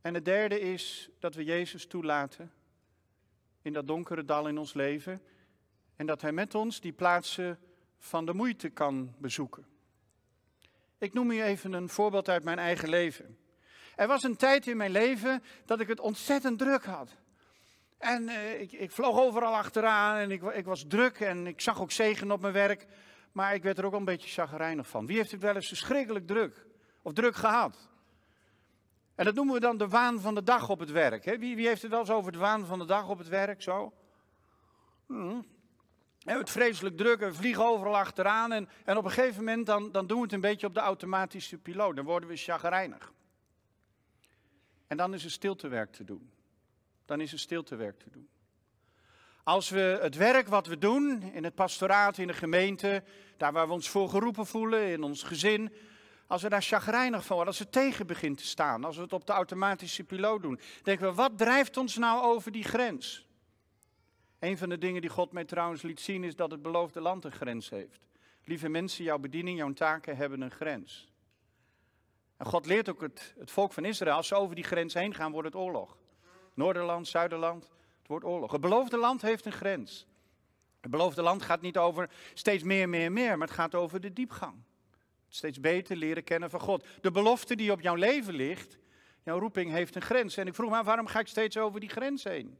En 0.00 0.14
het 0.14 0.24
derde 0.24 0.60
is 0.60 1.10
dat 1.18 1.34
we 1.34 1.44
Jezus 1.44 1.86
toelaten 1.86 2.52
in 3.62 3.72
dat 3.72 3.86
donkere 3.86 4.24
dal 4.24 4.48
in 4.48 4.58
ons 4.58 4.74
leven. 4.74 5.22
En 6.00 6.06
dat 6.06 6.20
Hij 6.20 6.32
met 6.32 6.54
ons 6.54 6.80
die 6.80 6.92
plaatsen 6.92 7.58
van 7.98 8.26
de 8.26 8.34
moeite 8.34 8.68
kan 8.68 9.14
bezoeken. 9.18 9.66
Ik 10.98 11.12
noem 11.12 11.30
u 11.30 11.42
even 11.42 11.72
een 11.72 11.88
voorbeeld 11.88 12.28
uit 12.28 12.44
mijn 12.44 12.58
eigen 12.58 12.88
leven. 12.88 13.38
Er 13.96 14.06
was 14.06 14.22
een 14.22 14.36
tijd 14.36 14.66
in 14.66 14.76
mijn 14.76 14.90
leven 14.90 15.42
dat 15.64 15.80
ik 15.80 15.88
het 15.88 16.00
ontzettend 16.00 16.58
druk 16.58 16.84
had. 16.84 17.16
En 17.98 18.22
uh, 18.22 18.60
ik, 18.60 18.72
ik, 18.72 18.90
vloog 18.90 19.18
overal 19.18 19.54
achteraan 19.54 20.16
en 20.16 20.30
ik, 20.30 20.42
ik, 20.42 20.64
was 20.64 20.84
druk 20.88 21.20
en 21.20 21.46
ik 21.46 21.60
zag 21.60 21.80
ook 21.80 21.92
zegen 21.92 22.30
op 22.30 22.40
mijn 22.40 22.52
werk. 22.52 22.86
Maar 23.32 23.54
ik 23.54 23.62
werd 23.62 23.78
er 23.78 23.84
ook 23.84 23.92
een 23.92 24.04
beetje 24.04 24.28
chagrijnig 24.28 24.88
van. 24.88 25.06
Wie 25.06 25.16
heeft 25.16 25.30
het 25.30 25.40
wel 25.40 25.54
eens 25.54 25.68
verschrikkelijk 25.68 26.26
druk? 26.26 26.66
Of 27.02 27.12
druk 27.12 27.36
gehad? 27.36 27.88
En 29.14 29.24
dat 29.24 29.34
noemen 29.34 29.54
we 29.54 29.60
dan 29.60 29.78
de 29.78 29.88
waan 29.88 30.20
van 30.20 30.34
de 30.34 30.42
dag 30.42 30.68
op 30.68 30.78
het 30.78 30.90
werk. 30.90 31.24
Hè? 31.24 31.38
Wie, 31.38 31.56
wie, 31.56 31.66
heeft 31.66 31.82
het 31.82 31.90
wel 31.90 32.00
eens 32.00 32.10
over 32.10 32.32
de 32.32 32.38
waan 32.38 32.66
van 32.66 32.78
de 32.78 32.84
dag 32.84 33.08
op 33.08 33.18
het 33.18 33.28
werk? 33.28 33.62
Zo? 33.62 33.92
Hmm. 35.06 35.58
We 36.24 36.32
het 36.32 36.50
vreselijk 36.50 36.96
druk 36.96 37.20
we 37.20 37.34
vliegen 37.34 37.64
overal 37.64 37.96
achteraan. 37.96 38.52
En, 38.52 38.68
en 38.84 38.96
op 38.96 39.04
een 39.04 39.10
gegeven 39.10 39.44
moment 39.44 39.66
dan, 39.66 39.92
dan 39.92 40.06
doen 40.06 40.16
we 40.16 40.22
het 40.22 40.32
een 40.32 40.40
beetje 40.40 40.66
op 40.66 40.74
de 40.74 40.80
automatische 40.80 41.58
piloot. 41.58 41.96
Dan 41.96 42.04
worden 42.04 42.28
we 42.28 42.36
chagrijnig. 42.36 43.12
En 44.86 44.96
dan 44.96 45.14
is 45.14 45.24
er 45.24 45.30
stiltewerk 45.30 45.92
te 45.92 46.04
doen. 46.04 46.30
Dan 47.04 47.20
is 47.20 47.32
er 47.32 47.38
stiltewerk 47.38 47.98
te 47.98 48.10
doen. 48.10 48.28
Als 49.42 49.68
we 49.68 49.98
het 50.02 50.16
werk 50.16 50.48
wat 50.48 50.66
we 50.66 50.78
doen 50.78 51.22
in 51.22 51.44
het 51.44 51.54
pastoraat, 51.54 52.18
in 52.18 52.26
de 52.26 52.32
gemeente, 52.32 53.02
daar 53.36 53.52
waar 53.52 53.66
we 53.66 53.72
ons 53.72 53.88
voor 53.88 54.08
geroepen 54.08 54.46
voelen, 54.46 54.88
in 54.88 55.02
ons 55.02 55.22
gezin, 55.22 55.72
als 56.26 56.42
we 56.42 56.48
daar 56.48 56.62
chagrijnig 56.62 57.24
van 57.24 57.36
worden, 57.36 57.54
als 57.54 57.62
het 57.62 57.72
tegen 57.72 58.06
begint 58.06 58.38
te 58.38 58.46
staan, 58.46 58.84
als 58.84 58.96
we 58.96 59.02
het 59.02 59.12
op 59.12 59.26
de 59.26 59.32
automatische 59.32 60.04
piloot 60.04 60.42
doen, 60.42 60.60
denken 60.82 61.08
we, 61.08 61.14
wat 61.14 61.38
drijft 61.38 61.76
ons 61.76 61.96
nou 61.96 62.22
over 62.22 62.52
die 62.52 62.64
grens? 62.64 63.26
Een 64.40 64.58
van 64.58 64.68
de 64.68 64.78
dingen 64.78 65.00
die 65.00 65.10
God 65.10 65.32
mij 65.32 65.44
trouwens 65.44 65.82
liet 65.82 66.00
zien 66.00 66.24
is 66.24 66.36
dat 66.36 66.50
het 66.50 66.62
beloofde 66.62 67.00
land 67.00 67.24
een 67.24 67.32
grens 67.32 67.70
heeft. 67.70 68.00
Lieve 68.44 68.68
mensen, 68.68 69.04
jouw 69.04 69.18
bediening, 69.18 69.58
jouw 69.58 69.72
taken 69.72 70.16
hebben 70.16 70.40
een 70.40 70.50
grens. 70.50 71.08
En 72.36 72.46
God 72.46 72.66
leert 72.66 72.88
ook 72.88 73.00
het, 73.00 73.34
het 73.38 73.50
volk 73.50 73.72
van 73.72 73.84
Israël, 73.84 74.16
als 74.16 74.28
ze 74.28 74.34
over 74.34 74.54
die 74.54 74.64
grens 74.64 74.94
heen 74.94 75.14
gaan, 75.14 75.32
wordt 75.32 75.46
het 75.46 75.56
oorlog. 75.56 75.96
Noorderland, 76.54 77.08
Zuiderland, 77.08 77.62
het 77.98 78.06
wordt 78.06 78.24
oorlog. 78.24 78.52
Het 78.52 78.60
beloofde 78.60 78.96
land 78.96 79.22
heeft 79.22 79.44
een 79.44 79.52
grens. 79.52 80.06
Het 80.80 80.90
beloofde 80.90 81.22
land 81.22 81.42
gaat 81.42 81.60
niet 81.60 81.78
over 81.78 82.10
steeds 82.34 82.62
meer, 82.62 82.88
meer, 82.88 83.12
meer, 83.12 83.38
maar 83.38 83.46
het 83.46 83.56
gaat 83.56 83.74
over 83.74 84.00
de 84.00 84.12
diepgang. 84.12 84.54
Steeds 85.28 85.60
beter 85.60 85.96
leren 85.96 86.24
kennen 86.24 86.50
van 86.50 86.60
God. 86.60 86.86
De 87.00 87.10
belofte 87.10 87.56
die 87.56 87.72
op 87.72 87.80
jouw 87.80 87.94
leven 87.94 88.34
ligt, 88.34 88.78
jouw 89.22 89.38
roeping 89.38 89.70
heeft 89.70 89.94
een 89.94 90.02
grens. 90.02 90.36
En 90.36 90.46
ik 90.46 90.54
vroeg 90.54 90.70
me, 90.70 90.82
waarom 90.82 91.06
ga 91.06 91.18
ik 91.18 91.26
steeds 91.26 91.56
over 91.56 91.80
die 91.80 91.88
grens 91.88 92.24
heen? 92.24 92.58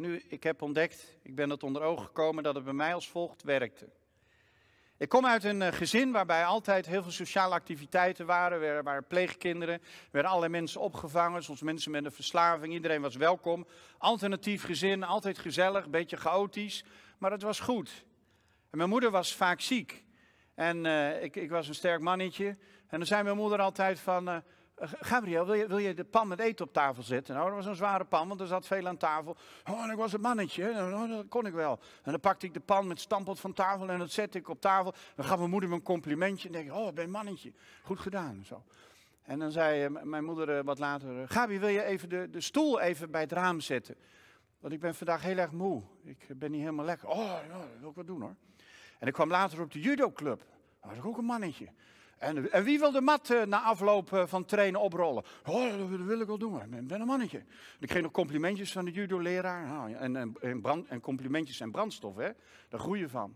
Nu, 0.00 0.22
ik 0.28 0.42
heb 0.42 0.62
ontdekt, 0.62 1.18
ik 1.22 1.34
ben 1.34 1.50
het 1.50 1.62
onder 1.62 1.82
ogen 1.82 2.06
gekomen 2.06 2.42
dat 2.42 2.54
het 2.54 2.64
bij 2.64 2.72
mij 2.72 2.94
als 2.94 3.08
volgt 3.08 3.42
werkte. 3.42 3.88
Ik 4.96 5.08
kom 5.08 5.26
uit 5.26 5.44
een 5.44 5.62
eh, 5.62 5.72
gezin 5.72 6.12
waarbij 6.12 6.44
altijd 6.44 6.86
heel 6.86 7.02
veel 7.02 7.12
sociale 7.12 7.54
activiteiten 7.54 8.26
waren. 8.26 8.62
Er 8.62 8.82
waren 8.82 9.06
pleegkinderen, 9.06 9.74
er 9.74 10.08
werden 10.10 10.30
allerlei 10.30 10.52
mensen 10.52 10.80
opgevangen, 10.80 11.42
soms 11.42 11.62
mensen 11.62 11.90
met 11.90 12.04
een 12.04 12.12
verslaving. 12.12 12.72
Iedereen 12.72 13.02
was 13.02 13.16
welkom. 13.16 13.66
Alternatief 13.98 14.64
gezin, 14.64 15.04
altijd 15.04 15.38
gezellig, 15.38 15.84
een 15.84 15.90
beetje 15.90 16.16
chaotisch, 16.16 16.84
maar 17.18 17.30
het 17.30 17.42
was 17.42 17.60
goed. 17.60 18.04
En 18.70 18.78
mijn 18.78 18.90
moeder 18.90 19.10
was 19.10 19.34
vaak 19.34 19.60
ziek. 19.60 20.04
En 20.54 20.84
uh, 20.84 21.22
ik, 21.22 21.36
ik, 21.36 21.50
was 21.50 21.68
een 21.68 21.74
sterk 21.74 22.00
mannetje. 22.00 22.46
En 22.86 22.98
dan 22.98 23.06
zei 23.06 23.22
mijn 23.22 23.36
moeder 23.36 23.58
altijd 23.58 24.00
van, 24.00 24.28
uh, 24.28 24.36
Gabriel, 24.80 25.46
wil 25.46 25.54
je, 25.54 25.66
wil 25.66 25.78
je, 25.78 25.94
de 25.94 26.04
pan 26.04 26.28
met 26.28 26.38
eten 26.38 26.66
op 26.66 26.72
tafel 26.72 27.02
zetten? 27.02 27.34
Nou, 27.34 27.46
dat 27.46 27.56
was 27.56 27.66
een 27.66 27.74
zware 27.74 28.04
pan, 28.04 28.28
want 28.28 28.40
er 28.40 28.46
zat 28.46 28.66
veel 28.66 28.86
aan 28.86 28.96
tafel. 28.96 29.36
Oh, 29.70 29.84
en 29.84 29.90
ik 29.90 29.96
was 29.96 30.12
een 30.12 30.20
mannetje, 30.20 30.72
nou, 30.72 31.08
dat 31.08 31.28
kon 31.28 31.46
ik 31.46 31.52
wel. 31.52 31.78
En 32.02 32.10
dan 32.10 32.20
pakte 32.20 32.46
ik 32.46 32.54
de 32.54 32.60
pan 32.60 32.86
met 32.86 33.00
stampot 33.00 33.40
van 33.40 33.52
tafel 33.52 33.88
en 33.88 33.98
dat 33.98 34.10
zette 34.10 34.38
ik 34.38 34.48
op 34.48 34.60
tafel. 34.60 34.94
Dan 35.14 35.24
gaf 35.24 35.38
mijn 35.38 35.50
moeder 35.50 35.68
me 35.68 35.74
een 35.74 35.82
complimentje 35.82 36.48
en 36.48 36.54
denk 36.54 36.66
ik, 36.66 36.74
oh, 36.74 36.92
ben 36.92 37.04
een 37.04 37.10
mannetje. 37.10 37.52
Goed 37.82 38.00
gedaan, 38.00 38.42
zo. 38.46 38.62
En 39.22 39.38
dan 39.38 39.50
zei 39.50 39.86
uh, 39.86 40.02
mijn 40.02 40.24
moeder 40.24 40.64
wat 40.64 40.78
later, 40.78 41.28
Gabi, 41.28 41.58
wil 41.58 41.68
je 41.68 41.82
even 41.82 42.08
de, 42.08 42.28
de 42.30 42.40
stoel 42.40 42.80
even 42.80 43.10
bij 43.10 43.20
het 43.20 43.32
raam 43.32 43.60
zetten? 43.60 43.96
Want 44.60 44.72
ik 44.72 44.80
ben 44.80 44.94
vandaag 44.94 45.22
heel 45.22 45.36
erg 45.36 45.52
moe. 45.52 45.82
Ik 46.04 46.26
ben 46.28 46.50
niet 46.50 46.60
helemaal 46.60 46.84
lekker. 46.84 47.08
Oh, 47.08 47.38
ja, 47.48 47.58
dat 47.58 47.80
wil 47.80 47.88
ik 47.88 47.96
wat 47.96 48.06
doen 48.06 48.20
hoor. 48.20 48.34
En 48.98 49.06
ik 49.06 49.12
kwam 49.12 49.30
later 49.30 49.60
op 49.60 49.72
de 49.72 49.80
judoclub. 49.80 50.44
Dat 50.80 50.90
was 50.96 51.04
ook 51.04 51.18
een 51.18 51.24
mannetje. 51.24 51.68
En, 52.20 52.52
en 52.52 52.64
wie 52.64 52.78
wil 52.78 52.92
de 52.92 53.00
mat 53.00 53.30
uh, 53.30 53.42
na 53.42 53.60
afloop 53.60 54.10
uh, 54.10 54.26
van 54.26 54.44
trainen 54.44 54.80
oprollen? 54.80 55.24
Oh, 55.46 55.78
dat 55.78 55.88
wil 55.88 56.20
ik 56.20 56.26
wel 56.26 56.38
doen. 56.38 56.74
Ik 56.74 56.86
ben 56.86 57.00
een 57.00 57.06
mannetje. 57.06 57.42
ik 57.78 57.88
kreeg 57.88 58.02
nog 58.02 58.12
complimentjes 58.12 58.72
van 58.72 58.84
de 58.84 58.90
judo-leraar. 58.90 59.66
Nou, 59.66 59.94
en, 59.94 60.36
en, 60.40 60.60
brand, 60.60 60.88
en 60.88 61.00
complimentjes 61.00 61.60
en 61.60 61.70
brandstof, 61.70 62.16
hè. 62.16 62.30
Daar 62.68 62.80
groei 62.80 63.00
je 63.00 63.08
van. 63.08 63.34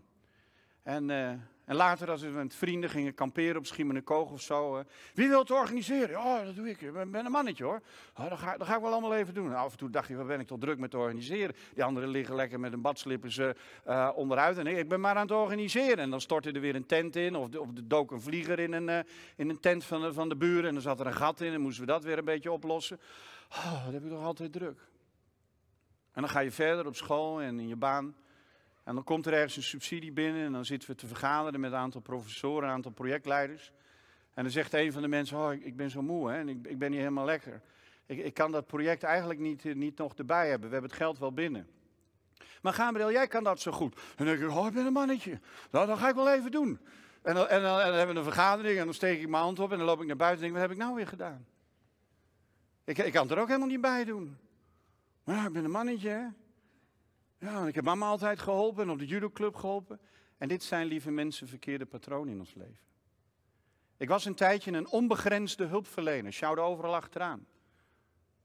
En, 0.84 1.08
uh, 1.08 1.28
en 1.64 1.76
later, 1.76 2.10
als 2.10 2.22
we 2.22 2.28
met 2.28 2.54
vrienden 2.54 2.90
gingen 2.90 3.14
kamperen 3.14 3.56
op 3.56 3.66
Schiemenenkoog 3.66 4.30
of 4.30 4.40
zo. 4.40 4.78
Uh, 4.78 4.84
wie 5.14 5.28
wil 5.28 5.38
het 5.38 5.50
organiseren? 5.50 6.18
Oh, 6.18 6.44
dat 6.44 6.54
doe 6.54 6.68
ik. 6.68 6.80
Ik 6.80 6.92
ben, 6.92 7.24
een 7.24 7.30
mannetje 7.30 7.64
hoor. 7.64 7.80
Oh, 8.18 8.28
dat, 8.28 8.38
ga, 8.38 8.56
ga 8.58 8.74
ik 8.74 8.82
wel 8.82 8.92
allemaal 8.92 9.14
even 9.14 9.34
doen. 9.34 9.54
af 9.54 9.72
en 9.72 9.78
toe 9.78 9.90
dacht 9.90 10.08
je, 10.08 10.16
wat 10.16 10.26
ben 10.26 10.40
ik 10.40 10.46
toch 10.46 10.58
druk 10.58 10.78
met 10.78 10.94
organiseren. 10.94 11.54
Die 11.74 11.84
anderen 11.84 12.08
liggen 12.08 12.34
lekker 12.34 12.60
met 12.60 12.72
een 12.72 12.80
badslippers 12.80 13.38
uh, 13.38 14.10
onderuit. 14.14 14.58
En 14.58 14.66
ik 14.66 14.88
ben 14.88 15.00
maar 15.00 15.14
aan 15.14 15.26
het 15.26 15.30
organiseren. 15.30 15.98
En 15.98 16.10
dan 16.10 16.20
stortte 16.20 16.52
er 16.52 16.60
weer 16.60 16.74
een 16.74 16.86
tent 16.86 17.16
in. 17.16 17.36
Of, 17.36 17.48
de, 17.48 17.60
er 17.60 17.88
dook 17.88 18.10
een 18.10 18.20
vlieger 18.20 18.58
in 18.58 18.72
een, 18.72 19.04
in 19.36 19.48
een 19.48 19.60
tent 19.60 19.84
van 19.84 20.00
de, 20.00 20.12
van 20.12 20.28
de 20.28 20.36
buren. 20.36 20.68
En 20.68 20.72
dan 20.72 20.82
zat 20.82 21.00
er 21.00 21.06
een 21.06 21.14
gat 21.14 21.40
in. 21.40 21.52
En 21.52 21.60
moesten 21.60 21.84
we 21.84 21.92
dat 21.92 22.04
weer 22.04 22.18
een 22.18 22.24
beetje 22.24 22.52
oplossen. 22.52 23.00
Oh, 23.50 23.84
dat 23.84 23.92
heb 23.92 24.04
ik 24.04 24.10
toch 24.10 24.24
altijd 24.24 24.52
druk. 24.52 24.78
En 26.12 26.20
dan 26.22 26.30
ga 26.30 26.40
je 26.40 26.50
verder 26.50 26.86
op 26.86 26.96
school 26.96 27.40
en 27.40 27.60
in 27.60 27.68
je 27.68 27.76
baan. 27.76 28.14
En 28.84 28.94
dan 28.94 29.04
komt 29.04 29.26
er 29.26 29.32
ergens 29.32 29.56
een 29.56 29.62
subsidie 29.62 30.12
binnen 30.12 30.44
en 30.44 30.52
dan 30.52 30.64
zitten 30.64 30.90
we 30.90 30.94
te 30.94 31.06
vergaderen 31.06 31.60
met 31.60 31.72
een 31.72 31.78
aantal 31.78 32.00
professoren, 32.00 32.68
een 32.68 32.74
aantal 32.74 32.92
projectleiders. 32.92 33.72
En 34.34 34.42
dan 34.42 34.52
zegt 34.52 34.72
een 34.72 34.92
van 34.92 35.02
de 35.02 35.08
mensen, 35.08 35.38
oh, 35.38 35.52
ik, 35.52 35.76
ben 35.76 35.90
zo 35.90 36.02
moe 36.02 36.30
hè, 36.30 36.38
en 36.38 36.48
ik, 36.48 36.66
ik 36.66 36.78
ben 36.78 36.90
niet 36.90 36.98
helemaal 36.98 37.24
lekker. 37.24 37.60
Ik, 38.06 38.18
ik, 38.18 38.34
kan 38.34 38.52
dat 38.52 38.66
project 38.66 39.02
eigenlijk 39.02 39.40
niet, 39.40 39.64
eh, 39.64 39.74
niet 39.74 39.98
nog 39.98 40.14
erbij 40.14 40.48
hebben, 40.48 40.68
we 40.68 40.72
hebben 40.72 40.90
het 40.90 41.00
geld 41.00 41.18
wel 41.18 41.32
binnen. 41.32 41.68
Maar 42.62 42.72
Gabriel, 42.72 43.12
jij 43.12 43.26
kan 43.26 43.44
dat 43.44 43.60
zo 43.60 43.72
goed. 43.72 43.94
En 43.94 44.24
dan 44.24 44.26
denk 44.26 44.40
ik, 44.40 44.56
oh, 44.56 44.66
ik 44.66 44.72
ben 44.72 44.86
een 44.86 44.92
mannetje. 44.92 45.40
Nou, 45.70 45.86
dat 45.86 45.98
ga 45.98 46.08
ik 46.08 46.14
wel 46.14 46.32
even 46.32 46.50
doen. 46.50 46.80
En 47.22 47.34
dan, 47.34 47.48
en, 47.48 47.62
dan, 47.62 47.80
en 47.80 47.86
dan 47.86 47.96
hebben 47.96 48.14
we 48.14 48.20
een 48.20 48.32
vergadering 48.32 48.78
en 48.78 48.84
dan 48.84 48.94
steek 48.94 49.20
ik 49.20 49.28
mijn 49.28 49.42
hand 49.42 49.58
op 49.58 49.72
en 49.72 49.78
dan 49.78 49.86
loop 49.86 50.00
ik 50.00 50.06
naar 50.06 50.16
buiten 50.16 50.46
en 50.46 50.52
denk, 50.52 50.60
wat 50.60 50.70
heb 50.70 50.78
ik 50.78 50.84
nou 50.84 50.96
weer 50.96 51.08
gedaan? 51.08 51.46
Ik, 52.84 52.98
ik 52.98 53.12
kan 53.12 53.22
het 53.22 53.30
er 53.30 53.38
ook 53.38 53.46
helemaal 53.46 53.68
niet 53.68 53.80
bij 53.80 54.04
doen. 54.04 54.36
Maar 55.24 55.46
ik 55.46 55.52
ben 55.52 55.64
een 55.64 55.70
mannetje, 55.70 56.08
hè. 56.08 56.26
Ja, 57.38 57.66
ik 57.66 57.74
heb 57.74 57.84
mama 57.84 58.06
altijd 58.06 58.40
geholpen 58.40 58.82
en 58.82 58.90
op 58.90 58.98
de 58.98 59.06
judoclub 59.06 59.54
geholpen. 59.54 60.00
En 60.38 60.48
dit 60.48 60.62
zijn, 60.62 60.86
lieve 60.86 61.10
mensen, 61.10 61.48
verkeerde 61.48 61.86
patronen 61.86 62.32
in 62.32 62.38
ons 62.38 62.54
leven. 62.54 62.84
Ik 63.96 64.08
was 64.08 64.24
een 64.24 64.34
tijdje 64.34 64.72
een 64.72 64.88
onbegrensde 64.88 65.64
hulpverlener, 65.64 66.32
sjouwde 66.32 66.60
overal 66.60 66.94
achteraan. 66.94 67.46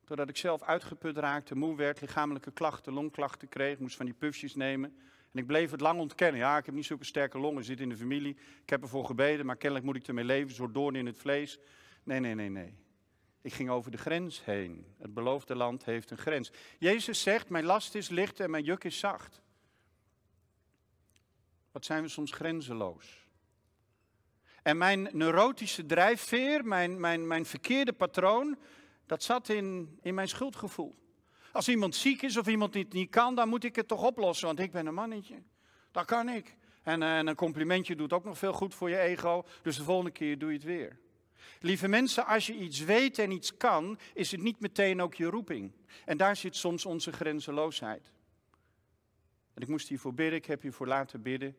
Doordat 0.05 0.29
ik 0.29 0.37
zelf 0.37 0.61
uitgeput 0.61 1.17
raakte, 1.17 1.55
moe 1.55 1.75
werd, 1.75 2.01
lichamelijke 2.01 2.51
klachten, 2.51 2.93
longklachten 2.93 3.49
kreeg, 3.49 3.79
moest 3.79 3.95
van 3.95 4.05
die 4.05 4.15
pufjes 4.15 4.55
nemen. 4.55 4.97
En 5.31 5.39
ik 5.39 5.47
bleef 5.47 5.71
het 5.71 5.81
lang 5.81 5.99
ontkennen. 5.99 6.39
Ja, 6.39 6.57
ik 6.57 6.65
heb 6.65 6.75
niet 6.75 6.85
zulke 6.85 7.05
sterke 7.05 7.39
longen, 7.39 7.63
zit 7.63 7.79
in 7.79 7.89
de 7.89 7.97
familie. 7.97 8.37
Ik 8.61 8.69
heb 8.69 8.81
ervoor 8.81 9.05
gebeden, 9.05 9.45
maar 9.45 9.55
kennelijk 9.55 9.85
moet 9.85 9.95
ik 9.95 10.07
ermee 10.07 10.23
leven, 10.23 10.55
soort 10.55 10.73
doorn 10.73 10.95
in 10.95 11.05
het 11.05 11.17
vlees. 11.17 11.59
Nee, 12.03 12.19
nee, 12.19 12.35
nee, 12.35 12.49
nee. 12.49 12.77
Ik 13.41 13.53
ging 13.53 13.69
over 13.69 13.91
de 13.91 13.97
grens 13.97 14.45
heen. 14.45 14.85
Het 14.97 15.13
beloofde 15.13 15.55
land 15.55 15.85
heeft 15.85 16.11
een 16.11 16.17
grens. 16.17 16.51
Jezus 16.79 17.21
zegt, 17.21 17.49
mijn 17.49 17.65
last 17.65 17.95
is 17.95 18.09
licht 18.09 18.39
en 18.39 18.49
mijn 18.49 18.63
juk 18.63 18.83
is 18.83 18.99
zacht. 18.99 19.41
Wat 21.71 21.85
zijn 21.85 22.03
we 22.03 22.09
soms 22.09 22.31
grenzeloos? 22.31 23.27
En 24.63 24.77
mijn 24.77 25.09
neurotische 25.11 25.85
drijfveer, 25.85 26.65
mijn, 26.65 26.99
mijn, 26.99 27.27
mijn 27.27 27.45
verkeerde 27.45 27.93
patroon, 27.93 28.57
dat 29.05 29.23
zat 29.23 29.49
in, 29.49 29.97
in 30.01 30.13
mijn 30.13 30.27
schuldgevoel. 30.27 30.95
Als 31.51 31.67
iemand 31.67 31.95
ziek 31.95 32.21
is 32.21 32.37
of 32.37 32.47
iemand 32.47 32.73
niet, 32.73 32.93
niet 32.93 33.09
kan, 33.09 33.35
dan 33.35 33.49
moet 33.49 33.63
ik 33.63 33.75
het 33.75 33.87
toch 33.87 34.03
oplossen, 34.03 34.47
want 34.47 34.59
ik 34.59 34.71
ben 34.71 34.85
een 34.85 34.93
mannetje. 34.93 35.43
Dat 35.91 36.05
kan 36.05 36.29
ik. 36.29 36.57
En, 36.83 37.03
eh, 37.03 37.17
en 37.17 37.27
een 37.27 37.35
complimentje 37.35 37.95
doet 37.95 38.13
ook 38.13 38.23
nog 38.23 38.37
veel 38.37 38.53
goed 38.53 38.75
voor 38.75 38.89
je 38.89 38.99
ego, 38.99 39.45
dus 39.61 39.77
de 39.77 39.83
volgende 39.83 40.11
keer 40.11 40.37
doe 40.37 40.49
je 40.49 40.55
het 40.55 40.65
weer. 40.65 40.99
Lieve 41.59 41.87
mensen, 41.87 42.25
als 42.25 42.47
je 42.47 42.53
iets 42.53 42.79
weet 42.79 43.19
en 43.19 43.31
iets 43.31 43.57
kan, 43.57 43.99
is 44.13 44.31
het 44.31 44.41
niet 44.41 44.59
meteen 44.59 45.01
ook 45.01 45.15
je 45.15 45.25
roeping. 45.25 45.71
En 46.05 46.17
daar 46.17 46.35
zit 46.35 46.55
soms 46.55 46.85
onze 46.85 47.11
grenzeloosheid. 47.11 48.11
En 49.53 49.61
ik 49.61 49.67
moest 49.67 49.87
hiervoor 49.87 50.13
bidden, 50.13 50.37
ik 50.37 50.45
heb 50.45 50.61
hiervoor 50.61 50.87
laten 50.87 51.21
bidden. 51.21 51.57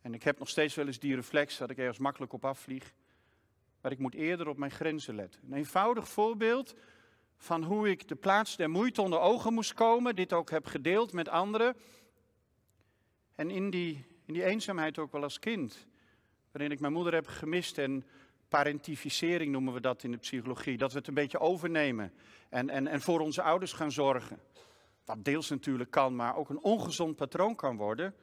En 0.00 0.14
ik 0.14 0.22
heb 0.22 0.38
nog 0.38 0.48
steeds 0.48 0.74
wel 0.74 0.86
eens 0.86 0.98
die 0.98 1.14
reflex 1.14 1.58
dat 1.58 1.70
ik 1.70 1.78
ergens 1.78 1.98
makkelijk 1.98 2.32
op 2.32 2.44
afvlieg. 2.44 2.94
Maar 3.80 3.92
ik 3.92 3.98
moet 3.98 4.14
eerder 4.14 4.48
op 4.48 4.56
mijn 4.56 4.70
grenzen 4.70 5.14
letten. 5.14 5.40
Een 5.44 5.56
eenvoudig 5.56 6.08
voorbeeld 6.08 6.74
van 7.36 7.62
hoe 7.62 7.90
ik 7.90 8.08
de 8.08 8.14
plaats 8.14 8.56
der 8.56 8.70
moeite 8.70 9.02
onder 9.02 9.18
ogen 9.18 9.52
moest 9.52 9.74
komen. 9.74 10.16
Dit 10.16 10.32
ook 10.32 10.50
heb 10.50 10.66
gedeeld 10.66 11.12
met 11.12 11.28
anderen. 11.28 11.76
En 13.34 13.50
in 13.50 13.70
die, 13.70 14.04
in 14.24 14.34
die 14.34 14.44
eenzaamheid 14.44 14.98
ook 14.98 15.12
wel 15.12 15.22
als 15.22 15.38
kind. 15.38 15.86
Waarin 16.50 16.70
ik 16.70 16.80
mijn 16.80 16.92
moeder 16.92 17.14
heb 17.14 17.26
gemist 17.26 17.78
en 17.78 18.04
parentificering 18.48 19.52
noemen 19.52 19.74
we 19.74 19.80
dat 19.80 20.02
in 20.02 20.10
de 20.10 20.16
psychologie. 20.16 20.76
Dat 20.76 20.92
we 20.92 20.98
het 20.98 21.08
een 21.08 21.14
beetje 21.14 21.38
overnemen 21.38 22.12
en, 22.48 22.70
en, 22.70 22.86
en 22.86 23.00
voor 23.00 23.20
onze 23.20 23.42
ouders 23.42 23.72
gaan 23.72 23.92
zorgen. 23.92 24.40
Wat 25.04 25.24
deels 25.24 25.48
natuurlijk 25.48 25.90
kan, 25.90 26.16
maar 26.16 26.36
ook 26.36 26.48
een 26.48 26.62
ongezond 26.62 27.16
patroon 27.16 27.54
kan 27.54 27.76
worden. 27.76 28.14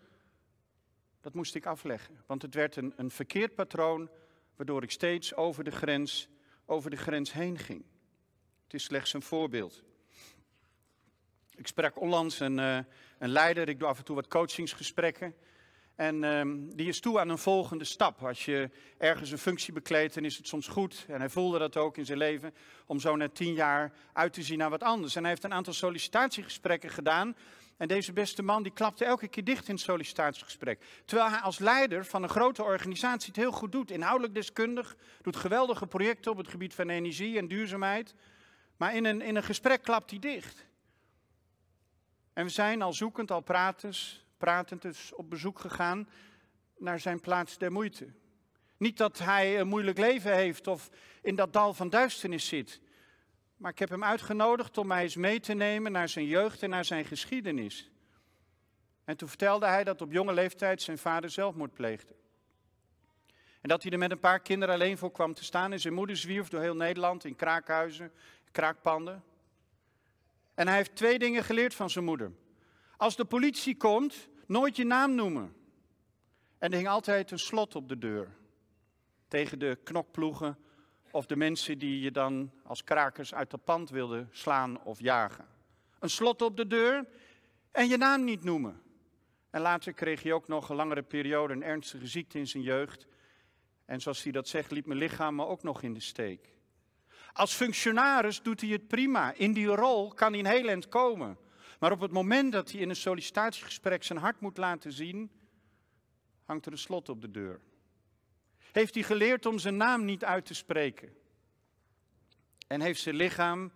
Dat 1.22 1.34
moest 1.34 1.56
ik 1.56 1.66
afleggen, 1.66 2.24
want 2.26 2.42
het 2.42 2.54
werd 2.54 2.76
een, 2.76 2.94
een 2.96 3.12
verkeerd 3.12 3.56
patroon, 3.56 4.10
waardoor 4.56 4.84
ik 4.84 4.92
steeds 4.92 5.36
over 5.36 5.64
de 5.64 5.72
grens, 5.72 6.30
over 6.66 6.90
de 6.90 6.98
grens 6.98 7.34
heen 7.34 7.58
ging. 7.58 7.86
Het 8.64 8.74
is 8.74 8.84
slechts 8.84 9.14
een 9.14 9.22
voorbeeld. 9.22 9.84
Ik 11.56 11.68
sprak 11.68 12.02
onlangs 12.02 12.40
een, 12.40 12.58
uh, 12.58 12.80
een 13.20 13.30
leider, 13.30 13.70
ik 13.70 13.80
doe 13.80 13.88
af 13.88 13.98
en 13.98 14.04
toe 14.04 14.16
wat 14.16 14.28
coachingsgesprekken. 14.28 15.36
En 15.96 16.24
um, 16.24 16.76
die 16.76 16.88
is 16.88 17.00
toe 17.00 17.20
aan 17.20 17.30
een 17.30 17.38
volgende 17.38 17.84
stap. 17.84 18.24
Als 18.24 18.46
je 18.46 18.70
ergens 18.98 19.32
een 19.32 19.38
functie 19.38 19.74
bekleedt, 19.74 20.14
dan 20.14 20.26
is 20.26 20.38
het 20.38 20.48
soms 20.48 20.68
goed, 20.68 21.06
en 21.08 21.20
hij 21.20 21.30
voelde 21.30 21.60
dat 21.60 21.78
ook 21.78 21.98
in 21.98 22.06
zijn 22.06 22.18
leven, 22.18 22.54
om 22.86 23.00
zo 23.00 23.16
na 23.16 23.30
tien 23.30 23.54
jaar 23.54 23.94
uit 24.14 24.34
te 24.34 24.44
zien 24.44 24.58
naar 24.58 24.70
wat 24.70 24.84
anders. 24.84 25.16
En 25.16 25.22
hij 25.22 25.30
heeft 25.30 25.44
een 25.44 25.54
aantal 25.54 25.74
sollicitatiegesprekken 25.74 26.90
gedaan. 26.90 27.36
En 27.78 27.88
deze 27.88 28.14
beste 28.14 28.44
man 28.44 28.64
die 28.64 28.72
klapte 28.72 29.06
elke 29.06 29.28
keer 29.28 29.44
dicht 29.44 29.68
in 29.68 29.74
het 29.74 29.84
sollicitatiegesprek. 29.84 30.84
Terwijl 31.06 31.30
hij 31.30 31.40
als 31.40 31.60
leider 31.60 32.06
van 32.06 32.24
een 32.24 32.30
grote 32.30 32.64
organisatie 32.64 33.28
het 33.28 33.36
heel 33.36 33.52
goed 33.52 33.72
doet. 33.72 33.92
Inhoudelijk 33.92 34.34
deskundig, 34.34 34.96
doet 35.22 35.36
geweldige 35.36 35.88
projecten 35.88 36.32
op 36.32 36.38
het 36.38 36.48
gebied 36.48 36.74
van 36.74 36.90
energie 36.90 37.38
en 37.38 37.48
duurzaamheid. 37.48 38.14
Maar 38.78 38.96
in 38.96 39.06
een, 39.06 39.22
in 39.22 39.36
een 39.36 39.44
gesprek 39.44 39.82
klapt 39.82 40.10
hij 40.10 40.20
dicht. 40.20 40.66
En 42.34 42.46
we 42.46 42.52
zijn 42.52 42.82
al 42.82 42.94
zoekend, 42.94 43.32
al 43.32 43.42
pratend, 43.42 44.25
pratend 44.38 44.82
dus 44.82 45.14
op 45.14 45.30
bezoek 45.30 45.60
gegaan 45.60 46.10
naar 46.78 47.00
zijn 47.00 47.20
plaats 47.20 47.58
der 47.58 47.72
moeite. 47.72 48.14
Niet 48.78 48.98
dat 48.98 49.20
hij 49.20 49.60
een 49.60 49.68
moeilijk 49.68 49.98
leven 49.98 50.36
heeft 50.36 50.68
of 50.68 50.90
in 51.22 51.36
dat 51.36 51.54
dal 51.54 51.74
van 51.74 51.90
duisternis 51.90 52.48
zit. 52.48 52.82
Maar 53.58 53.72
ik 53.72 53.80
heb 53.80 53.90
hem 53.90 54.04
uitgenodigd 54.04 54.78
om 54.78 54.88
mij 54.88 55.04
eens 55.04 55.16
mee 55.16 55.40
te 55.40 55.54
nemen 55.54 55.92
naar 55.92 56.10
zijn 56.10 56.26
jeugd 56.26 56.64
en 56.64 56.70
naar 56.70 56.86
zijn 56.86 57.06
geschiedenis. 57.06 57.92
En 59.04 59.18
toen 59.18 59.28
vertelde 59.28 59.66
hij 59.66 59.84
dat 59.84 60.02
op 60.02 60.12
jonge 60.12 60.34
leeftijd 60.34 60.82
zijn 60.82 60.98
vader 60.98 61.30
zelfmoord 61.30 61.74
pleegde. 61.74 62.16
En 63.62 63.70
dat 63.70 63.84
hij 63.84 63.92
er 63.92 63.98
met 63.98 64.12
een 64.12 64.20
paar 64.20 64.40
kinderen 64.40 64.76
alleen 64.76 64.98
voor 64.98 65.12
kwam 65.12 65.34
te 65.34 65.44
staan. 65.44 65.72
En 65.72 65.80
zijn 65.80 65.94
moeder 65.94 66.18
zwierf 66.18 66.48
door 66.48 66.62
heel 66.62 66.76
Nederland 66.76 67.26
in 67.26 67.36
kraakhuizen, 67.36 68.12
kraakpanden. 68.52 69.24
En 70.54 70.68
hij 70.68 70.76
heeft 70.76 70.96
twee 70.96 71.20
dingen 71.20 71.44
geleerd 71.44 71.74
van 71.74 71.90
zijn 71.90 72.06
moeder. 72.06 72.32
Als 72.98 73.16
de 73.16 73.26
politie 73.26 73.78
komt, 73.78 74.30
nooit 74.48 74.76
je 74.76 74.86
naam 74.86 75.16
noemen. 75.16 75.56
En 76.58 76.72
er 76.72 76.78
hing 76.78 76.88
altijd 76.88 77.32
een 77.32 77.40
slot 77.40 77.76
op 77.76 77.90
de 77.90 77.98
deur. 77.98 78.36
Tegen 79.28 79.60
de 79.60 79.80
knokploegen 79.84 80.58
of 81.12 81.26
de 81.26 81.36
mensen 81.36 81.78
die 81.78 82.00
je 82.00 82.12
dan 82.12 82.52
als 82.64 82.84
krakers 82.84 83.34
uit 83.34 83.52
het 83.52 83.64
pand 83.64 83.90
wilden 83.90 84.30
slaan 84.32 84.84
of 84.84 85.00
jagen. 85.00 85.48
Een 86.00 86.10
slot 86.10 86.42
op 86.42 86.58
de 86.58 86.68
deur 86.68 87.06
en 87.72 87.88
je 87.88 87.98
naam 87.98 88.24
niet 88.24 88.44
noemen. 88.44 88.82
En 89.50 89.62
later 89.62 89.94
kreeg 89.94 90.24
hij 90.24 90.34
ook 90.34 90.48
nog 90.48 90.70
een 90.70 90.76
langere 90.76 91.04
periode 91.04 91.54
een 91.54 91.64
ernstige 91.64 92.08
ziekte 92.08 92.38
in 92.38 92.48
zijn 92.48 92.64
jeugd. 92.64 93.08
En 93.86 94.02
zoals 94.02 94.24
hij 94.24 94.32
dat 94.32 94.48
zegt, 94.48 94.72
liep 94.72 94.86
mijn 94.86 95.00
lichaam 95.00 95.36
me 95.36 95.46
ook 95.46 95.64
nog 95.64 95.82
in 95.82 95.94
de 95.94 96.00
steek. 96.00 96.54
Als 97.34 97.54
functionaris 97.54 98.42
doet 98.42 98.62
hij 98.62 98.70
het 98.70 98.88
prima. 98.88 99.34
In 99.34 99.54
die 99.54 99.68
rol 99.68 100.14
kan 100.14 100.32
hij 100.32 100.40
een 100.40 100.66
heel 100.66 100.88
komen. 100.90 101.38
Maar 101.80 101.92
op 101.92 102.00
het 102.00 102.12
moment 102.12 102.52
dat 102.52 102.72
hij 102.72 102.82
in 102.82 102.90
een 102.90 102.96
sollicitatiegesprek 102.96 104.04
zijn 104.04 104.20
hart 104.20 104.40
moet 104.40 104.58
laten 104.58 104.92
zien, 104.92 105.32
hangt 106.44 106.66
er 106.66 106.72
een 106.72 106.78
slot 106.78 107.10
op 107.10 107.22
de 107.22 107.32
deur. 107.32 107.62
Heeft 108.72 108.94
hij 108.94 109.04
geleerd 109.04 109.46
om 109.46 109.60
zijn 109.60 109.78
naam 109.78 110.06
niet 110.06 110.24
uit 110.24 110.46
te 110.46 110.54
spreken. 110.54 111.14
En 112.68 112.82
heeft 112.82 113.02
zijn 113.02 113.16
lichaam 113.16 113.72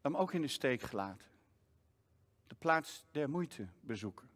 hem 0.00 0.16
ook 0.16 0.32
in 0.32 0.40
de 0.40 0.48
steek 0.48 0.82
gelaten. 0.82 1.28
De 2.46 2.54
plaats 2.54 3.04
der 3.10 3.30
moeite 3.30 3.68
bezoeken. 3.80 4.30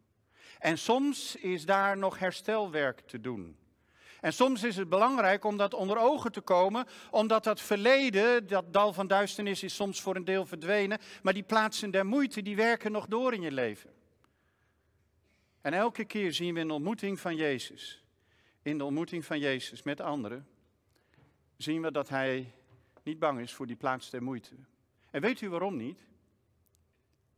En 0.59 0.77
soms 0.77 1.35
is 1.35 1.65
daar 1.65 1.97
nog 1.97 2.19
herstelwerk 2.19 2.99
te 2.99 3.19
doen. 3.19 3.57
En 4.25 4.33
soms 4.33 4.63
is 4.63 4.75
het 4.75 4.89
belangrijk 4.89 5.43
om 5.43 5.57
dat 5.57 5.73
onder 5.73 5.97
ogen 5.97 6.31
te 6.31 6.41
komen, 6.41 6.85
omdat 7.11 7.43
dat 7.43 7.61
verleden, 7.61 8.47
dat 8.47 8.73
dal 8.73 8.93
van 8.93 9.07
duisternis 9.07 9.63
is 9.63 9.75
soms 9.75 10.01
voor 10.01 10.15
een 10.15 10.25
deel 10.25 10.45
verdwenen, 10.45 10.99
maar 11.23 11.33
die 11.33 11.43
plaatsen 11.43 11.91
der 11.91 12.05
moeite, 12.05 12.41
die 12.41 12.55
werken 12.55 12.91
nog 12.91 13.07
door 13.07 13.33
in 13.33 13.41
je 13.41 13.51
leven. 13.51 13.93
En 15.61 15.73
elke 15.73 16.05
keer 16.05 16.33
zien 16.33 16.53
we 16.53 16.59
een 16.59 16.71
ontmoeting 16.71 17.19
van 17.19 17.35
Jezus 17.35 18.03
in 18.61 18.77
de 18.77 18.83
ontmoeting 18.83 19.25
van 19.25 19.39
Jezus 19.39 19.83
met 19.83 20.01
anderen, 20.01 20.47
zien 21.57 21.81
we 21.81 21.91
dat 21.91 22.09
hij 22.09 22.53
niet 23.03 23.19
bang 23.19 23.39
is 23.39 23.53
voor 23.53 23.67
die 23.67 23.75
plaats 23.75 24.09
der 24.09 24.23
moeite. 24.23 24.55
En 25.11 25.21
weet 25.21 25.41
u 25.41 25.49
waarom 25.49 25.75
niet? 25.75 25.99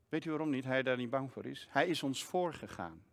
Weet 0.09 0.25
u 0.25 0.29
waarom 0.29 0.49
niet 0.49 0.65
hij 0.65 0.83
daar 0.83 0.97
niet 0.97 1.09
bang 1.09 1.31
voor 1.31 1.45
is? 1.45 1.67
Hij 1.69 1.87
is 1.87 2.03
ons 2.03 2.23
voorgegaan. 2.23 3.03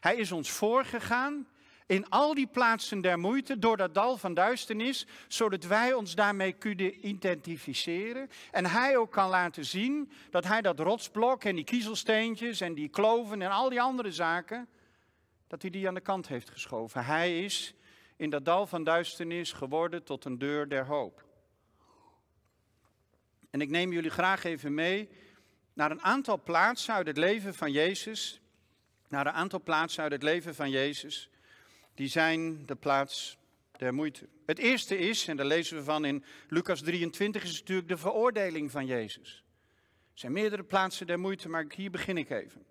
Hij 0.00 0.16
is 0.16 0.32
ons 0.32 0.50
voorgegaan 0.50 1.46
in 1.86 2.08
al 2.08 2.34
die 2.34 2.46
plaatsen 2.46 3.00
der 3.00 3.18
moeite, 3.18 3.58
door 3.58 3.76
dat 3.76 3.94
dal 3.94 4.16
van 4.16 4.34
duisternis, 4.34 5.06
zodat 5.28 5.64
wij 5.64 5.92
ons 5.92 6.14
daarmee 6.14 6.52
kunnen 6.52 7.06
identificeren. 7.06 8.30
En 8.50 8.66
hij 8.66 8.96
ook 8.96 9.12
kan 9.12 9.28
laten 9.28 9.64
zien 9.64 10.10
dat 10.30 10.44
hij 10.44 10.62
dat 10.62 10.80
rotsblok 10.80 11.44
en 11.44 11.54
die 11.54 11.64
kiezelsteentjes 11.64 12.60
en 12.60 12.74
die 12.74 12.88
kloven 12.88 13.42
en 13.42 13.50
al 13.50 13.68
die 13.68 13.80
andere 13.80 14.12
zaken, 14.12 14.68
dat 15.46 15.62
hij 15.62 15.70
die 15.70 15.88
aan 15.88 15.94
de 15.94 16.00
kant 16.00 16.28
heeft 16.28 16.50
geschoven. 16.50 17.04
Hij 17.04 17.44
is 17.44 17.74
in 18.16 18.30
dat 18.30 18.44
dal 18.44 18.66
van 18.66 18.84
duisternis 18.84 19.52
geworden 19.52 20.04
tot 20.04 20.24
een 20.24 20.38
deur 20.38 20.68
der 20.68 20.86
hoop. 20.86 21.24
En 23.50 23.60
ik 23.60 23.70
neem 23.70 23.92
jullie 23.92 24.10
graag 24.10 24.44
even 24.44 24.74
mee 24.74 25.08
naar 25.72 25.90
een 25.90 26.02
aantal 26.02 26.42
plaatsen 26.42 26.94
uit 26.94 27.06
het 27.06 27.16
leven 27.16 27.54
van 27.54 27.72
Jezus. 27.72 28.40
Naar 29.08 29.26
een 29.26 29.32
aantal 29.32 29.60
plaatsen 29.62 30.02
uit 30.02 30.12
het 30.12 30.22
leven 30.22 30.54
van 30.54 30.70
Jezus. 30.70 31.30
Die 31.96 32.08
zijn 32.08 32.66
de 32.66 32.74
plaats 32.74 33.38
der 33.76 33.94
moeite. 33.94 34.28
Het 34.46 34.58
eerste 34.58 34.98
is, 34.98 35.28
en 35.28 35.36
daar 35.36 35.46
lezen 35.46 35.76
we 35.76 35.82
van 35.82 36.04
in 36.04 36.24
Lucas 36.48 36.80
23, 36.80 37.42
is 37.42 37.58
natuurlijk 37.58 37.88
de 37.88 37.96
veroordeling 37.96 38.70
van 38.70 38.86
Jezus. 38.86 39.44
Er 40.12 40.18
zijn 40.18 40.32
meerdere 40.32 40.62
plaatsen 40.62 41.06
der 41.06 41.18
moeite, 41.18 41.48
maar 41.48 41.64
hier 41.74 41.90
begin 41.90 42.16
ik 42.16 42.30
even. 42.30 42.64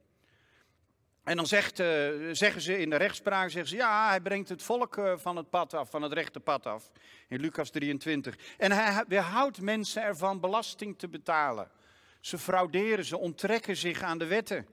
En 1.24 1.36
dan 1.36 1.48
zegt, 1.48 1.80
uh, 1.80 1.88
zeggen 2.32 2.62
ze 2.62 2.80
in 2.80 2.90
de 2.90 2.96
rechtspraak, 2.96 3.50
zeggen 3.50 3.70
ze, 3.70 3.76
ja, 3.76 4.10
hij 4.10 4.22
brengt 4.22 4.50
het 4.50 4.64
volk 4.64 4.98
uh, 4.98 5.14
van 5.18 5.36
het 5.36 5.50
pad 5.50 5.74
af, 5.74 5.90
van 5.90 6.02
het 6.02 6.14
rechte 6.14 6.40
pad 6.40 6.66
af. 6.66 6.92
In 7.28 7.40
Lucas 7.40 7.70
23. 7.70 8.38
En 8.58 8.72
hij 8.72 9.04
weerhoudt 9.08 9.62
mensen 9.62 10.04
ervan 10.04 10.40
belasting 10.40 10.98
te 10.98 11.08
betalen. 11.08 11.72
Ze 12.20 12.38
frauderen, 12.38 13.06
ze 13.06 13.18
onttrekken 13.18 13.78
zich 13.78 14.02
aan 14.02 14.18
de 14.18 14.26
wetten. 14.26 14.68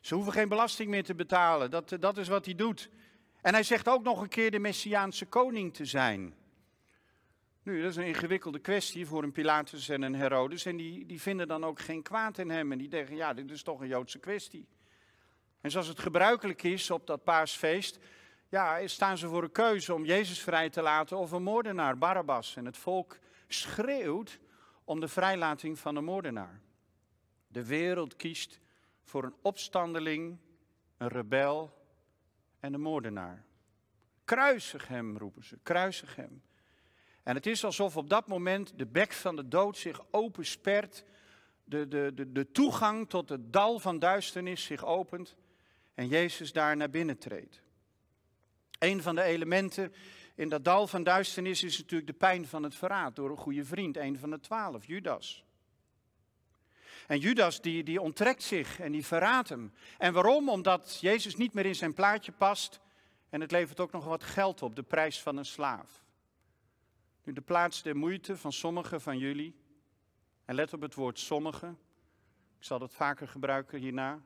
Ze 0.00 0.14
hoeven 0.14 0.32
geen 0.32 0.48
belasting 0.48 0.90
meer 0.90 1.04
te 1.04 1.14
betalen, 1.14 1.70
dat, 1.70 1.96
dat 2.00 2.16
is 2.16 2.28
wat 2.28 2.44
hij 2.44 2.54
doet. 2.54 2.90
En 3.44 3.52
hij 3.52 3.62
zegt 3.62 3.88
ook 3.88 4.02
nog 4.02 4.20
een 4.20 4.28
keer 4.28 4.50
de 4.50 4.58
Messiaanse 4.58 5.26
koning 5.26 5.74
te 5.74 5.84
zijn. 5.84 6.34
Nu, 7.62 7.80
dat 7.82 7.90
is 7.90 7.96
een 7.96 8.06
ingewikkelde 8.06 8.58
kwestie 8.58 9.06
voor 9.06 9.22
een 9.22 9.32
Pilatus 9.32 9.88
en 9.88 10.02
een 10.02 10.14
Herodes. 10.14 10.64
En 10.64 10.76
die, 10.76 11.06
die 11.06 11.20
vinden 11.20 11.48
dan 11.48 11.64
ook 11.64 11.80
geen 11.80 12.02
kwaad 12.02 12.38
in 12.38 12.50
hem. 12.50 12.72
En 12.72 12.78
die 12.78 12.88
denken, 12.88 13.16
ja, 13.16 13.34
dit 13.34 13.50
is 13.50 13.62
toch 13.62 13.80
een 13.80 13.88
Joodse 13.88 14.18
kwestie. 14.18 14.68
En 15.60 15.70
zoals 15.70 15.86
het 15.86 15.98
gebruikelijk 15.98 16.62
is 16.62 16.90
op 16.90 17.06
dat 17.06 17.24
paasfeest, 17.24 17.98
ja, 18.48 18.86
staan 18.86 19.18
ze 19.18 19.28
voor 19.28 19.42
een 19.42 19.52
keuze 19.52 19.94
om 19.94 20.04
Jezus 20.04 20.40
vrij 20.40 20.70
te 20.70 20.82
laten 20.82 21.18
of 21.18 21.30
een 21.32 21.42
moordenaar, 21.42 21.98
Barabbas. 21.98 22.56
En 22.56 22.64
het 22.64 22.76
volk 22.76 23.18
schreeuwt 23.48 24.38
om 24.84 25.00
de 25.00 25.08
vrijlating 25.08 25.78
van 25.78 25.94
de 25.94 26.00
moordenaar. 26.00 26.60
De 27.46 27.66
wereld 27.66 28.16
kiest 28.16 28.60
voor 29.02 29.24
een 29.24 29.36
opstandeling, 29.42 30.38
een 30.96 31.08
rebel 31.08 31.82
en 32.64 32.74
een 32.74 32.80
moordenaar. 32.80 33.44
Kruisig 34.24 34.88
hem, 34.88 35.18
roepen 35.18 35.44
ze, 35.44 35.58
kruisig 35.62 36.16
hem. 36.16 36.42
En 37.22 37.34
het 37.34 37.46
is 37.46 37.64
alsof 37.64 37.96
op 37.96 38.10
dat 38.10 38.28
moment 38.28 38.78
de 38.78 38.86
bek 38.86 39.12
van 39.12 39.36
de 39.36 39.48
dood 39.48 39.76
zich 39.76 40.00
openspert, 40.10 41.04
de, 41.64 41.88
de, 41.88 42.12
de, 42.14 42.32
de 42.32 42.50
toegang 42.50 43.08
tot 43.08 43.28
het 43.28 43.52
dal 43.52 43.78
van 43.78 43.98
duisternis 43.98 44.64
zich 44.64 44.84
opent 44.84 45.36
en 45.94 46.08
Jezus 46.08 46.52
daar 46.52 46.76
naar 46.76 46.90
binnen 46.90 47.18
treedt. 47.18 47.62
Een 48.78 49.02
van 49.02 49.14
de 49.14 49.22
elementen 49.22 49.92
in 50.34 50.48
dat 50.48 50.64
dal 50.64 50.86
van 50.86 51.02
duisternis 51.02 51.62
is 51.62 51.78
natuurlijk 51.78 52.10
de 52.10 52.16
pijn 52.16 52.46
van 52.46 52.62
het 52.62 52.74
verraad 52.74 53.16
door 53.16 53.30
een 53.30 53.36
goede 53.36 53.64
vriend, 53.64 53.96
een 53.96 54.18
van 54.18 54.30
de 54.30 54.40
twaalf, 54.40 54.86
Judas. 54.86 55.44
En 57.06 57.18
Judas 57.18 57.60
die, 57.60 57.84
die 57.84 58.00
onttrekt 58.00 58.42
zich 58.42 58.80
en 58.80 58.92
die 58.92 59.06
verraadt 59.06 59.48
hem. 59.48 59.72
En 59.98 60.12
waarom? 60.12 60.48
Omdat 60.48 60.98
Jezus 61.00 61.36
niet 61.36 61.54
meer 61.54 61.66
in 61.66 61.74
zijn 61.74 61.94
plaatje 61.94 62.32
past 62.32 62.80
en 63.30 63.40
het 63.40 63.50
levert 63.50 63.80
ook 63.80 63.92
nog 63.92 64.04
wat 64.04 64.22
geld 64.22 64.62
op, 64.62 64.76
de 64.76 64.82
prijs 64.82 65.22
van 65.22 65.36
een 65.36 65.44
slaaf. 65.44 66.04
Nu 67.24 67.32
de 67.32 67.40
plaats 67.40 67.82
der 67.82 67.96
moeite 67.96 68.36
van 68.36 68.52
sommigen 68.52 69.00
van 69.00 69.18
jullie, 69.18 69.54
en 70.44 70.54
let 70.54 70.72
op 70.72 70.80
het 70.80 70.94
woord 70.94 71.18
sommigen, 71.18 71.78
ik 72.58 72.64
zal 72.64 72.78
dat 72.78 72.92
vaker 72.92 73.28
gebruiken 73.28 73.78
hierna. 73.78 74.22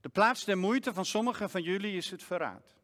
De 0.00 0.08
plaats 0.08 0.44
der 0.44 0.58
moeite 0.58 0.94
van 0.94 1.04
sommigen 1.04 1.50
van 1.50 1.62
jullie 1.62 1.96
is 1.96 2.10
het 2.10 2.22
verraad. 2.22 2.76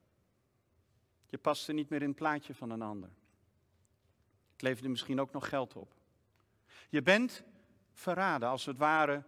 Je 1.27 1.39
past 1.39 1.69
er 1.69 1.75
niet 1.75 1.89
meer 1.89 2.03
in 2.03 2.09
het 2.09 2.17
plaatje 2.17 2.55
van 2.55 2.71
een 2.71 2.83
ander. 2.83 3.11
Het 4.53 4.63
levert 4.63 4.85
er 4.85 4.91
misschien 4.91 5.21
ook 5.21 5.33
nog 5.33 5.49
geld 5.49 5.77
op. 5.77 5.95
Je 6.89 7.03
bent 7.03 7.45
verraden, 7.93 8.49
als 8.49 8.65
het 8.65 8.77
ware 8.77 9.25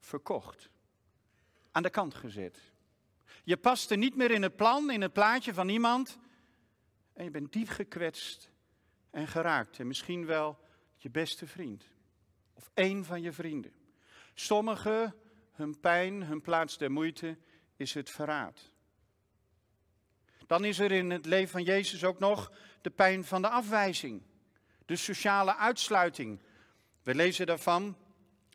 verkocht. 0.00 0.70
Aan 1.70 1.82
de 1.82 1.90
kant 1.90 2.14
gezet. 2.14 2.72
Je 3.44 3.56
past 3.56 3.90
er 3.90 3.96
niet 3.96 4.16
meer 4.16 4.30
in 4.30 4.42
het 4.42 4.56
plan, 4.56 4.90
in 4.90 5.00
het 5.00 5.12
plaatje 5.12 5.54
van 5.54 5.68
iemand. 5.68 6.18
En 7.12 7.24
je 7.24 7.30
bent 7.30 7.52
diep 7.52 7.68
gekwetst 7.68 8.50
en 9.10 9.26
geraakt. 9.26 9.78
En 9.78 9.86
misschien 9.86 10.26
wel 10.26 10.58
je 10.96 11.10
beste 11.10 11.46
vriend. 11.46 11.84
Of 12.54 12.70
één 12.74 13.04
van 13.04 13.22
je 13.22 13.32
vrienden. 13.32 13.72
Sommigen, 14.34 15.14
hun 15.52 15.80
pijn, 15.80 16.22
hun 16.22 16.40
plaats 16.40 16.78
der 16.78 16.90
moeite 16.90 17.38
is 17.76 17.94
het 17.94 18.10
verraad. 18.10 18.70
Dan 20.46 20.64
is 20.64 20.78
er 20.78 20.92
in 20.92 21.10
het 21.10 21.26
leven 21.26 21.50
van 21.50 21.62
Jezus 21.62 22.04
ook 22.04 22.18
nog 22.18 22.52
de 22.80 22.90
pijn 22.90 23.24
van 23.24 23.42
de 23.42 23.48
afwijzing. 23.48 24.22
De 24.84 24.96
sociale 24.96 25.56
uitsluiting. 25.56 26.40
We 27.06 27.14
lezen 27.14 27.46
daarvan 27.46 27.96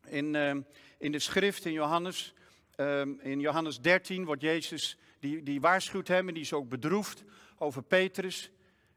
in, 0.07 0.33
uh, 0.33 0.55
in 0.97 1.11
de 1.11 1.19
schrift 1.19 1.65
in 1.65 1.71
Johannes. 1.71 2.33
Uh, 2.77 3.01
in 3.19 3.39
Johannes 3.39 3.81
13 3.81 4.25
wordt 4.25 4.41
Jezus, 4.41 4.97
die, 5.19 5.43
die 5.43 5.61
waarschuwt 5.61 6.07
hem 6.07 6.27
en 6.27 6.33
die 6.33 6.43
is 6.43 6.53
ook 6.53 6.69
bedroefd 6.69 7.23
over 7.57 7.83
Petrus. 7.83 8.51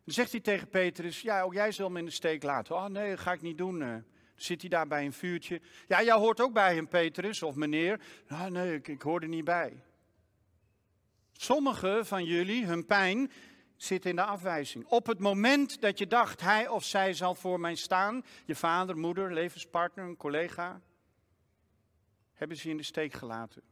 Dan 0.04 0.14
zegt 0.14 0.30
hij 0.30 0.40
tegen 0.40 0.68
Petrus, 0.68 1.20
ja, 1.20 1.42
ook 1.42 1.52
jij 1.52 1.72
zal 1.72 1.90
me 1.90 1.98
in 1.98 2.04
de 2.04 2.10
steek 2.10 2.42
laten. 2.42 2.74
Oh 2.74 2.86
nee, 2.86 3.10
dat 3.10 3.20
ga 3.20 3.32
ik 3.32 3.42
niet 3.42 3.58
doen. 3.58 3.80
Uh, 3.80 3.94
zit 4.34 4.60
hij 4.60 4.70
daar 4.70 4.86
bij 4.86 5.04
een 5.04 5.12
vuurtje. 5.12 5.60
Ja, 5.88 6.02
jij 6.02 6.14
hoort 6.14 6.40
ook 6.40 6.52
bij 6.52 6.74
hem, 6.74 6.88
Petrus, 6.88 7.42
of 7.42 7.54
meneer. 7.54 8.00
Nou, 8.28 8.50
nee, 8.50 8.74
ik, 8.74 8.88
ik 8.88 9.02
hoor 9.02 9.20
er 9.20 9.28
niet 9.28 9.44
bij. 9.44 9.82
Sommigen 11.32 12.06
van 12.06 12.24
jullie, 12.24 12.66
hun 12.66 12.86
pijn 12.86 13.30
zit 13.76 14.04
in 14.04 14.16
de 14.16 14.24
afwijzing. 14.24 14.87
Op 14.87 15.06
het 15.06 15.18
moment 15.18 15.80
dat 15.80 15.98
je 15.98 16.06
dacht, 16.06 16.40
hij 16.40 16.68
of 16.68 16.84
zij 16.84 17.14
zal 17.14 17.34
voor 17.34 17.60
mij 17.60 17.74
staan, 17.74 18.24
je 18.44 18.54
vader, 18.54 18.96
moeder, 18.96 19.32
levenspartner, 19.32 20.04
een 20.04 20.16
collega, 20.16 20.80
hebben 22.34 22.56
ze 22.56 22.64
je 22.64 22.70
in 22.70 22.76
de 22.76 22.82
steek 22.82 23.12
gelaten. 23.12 23.62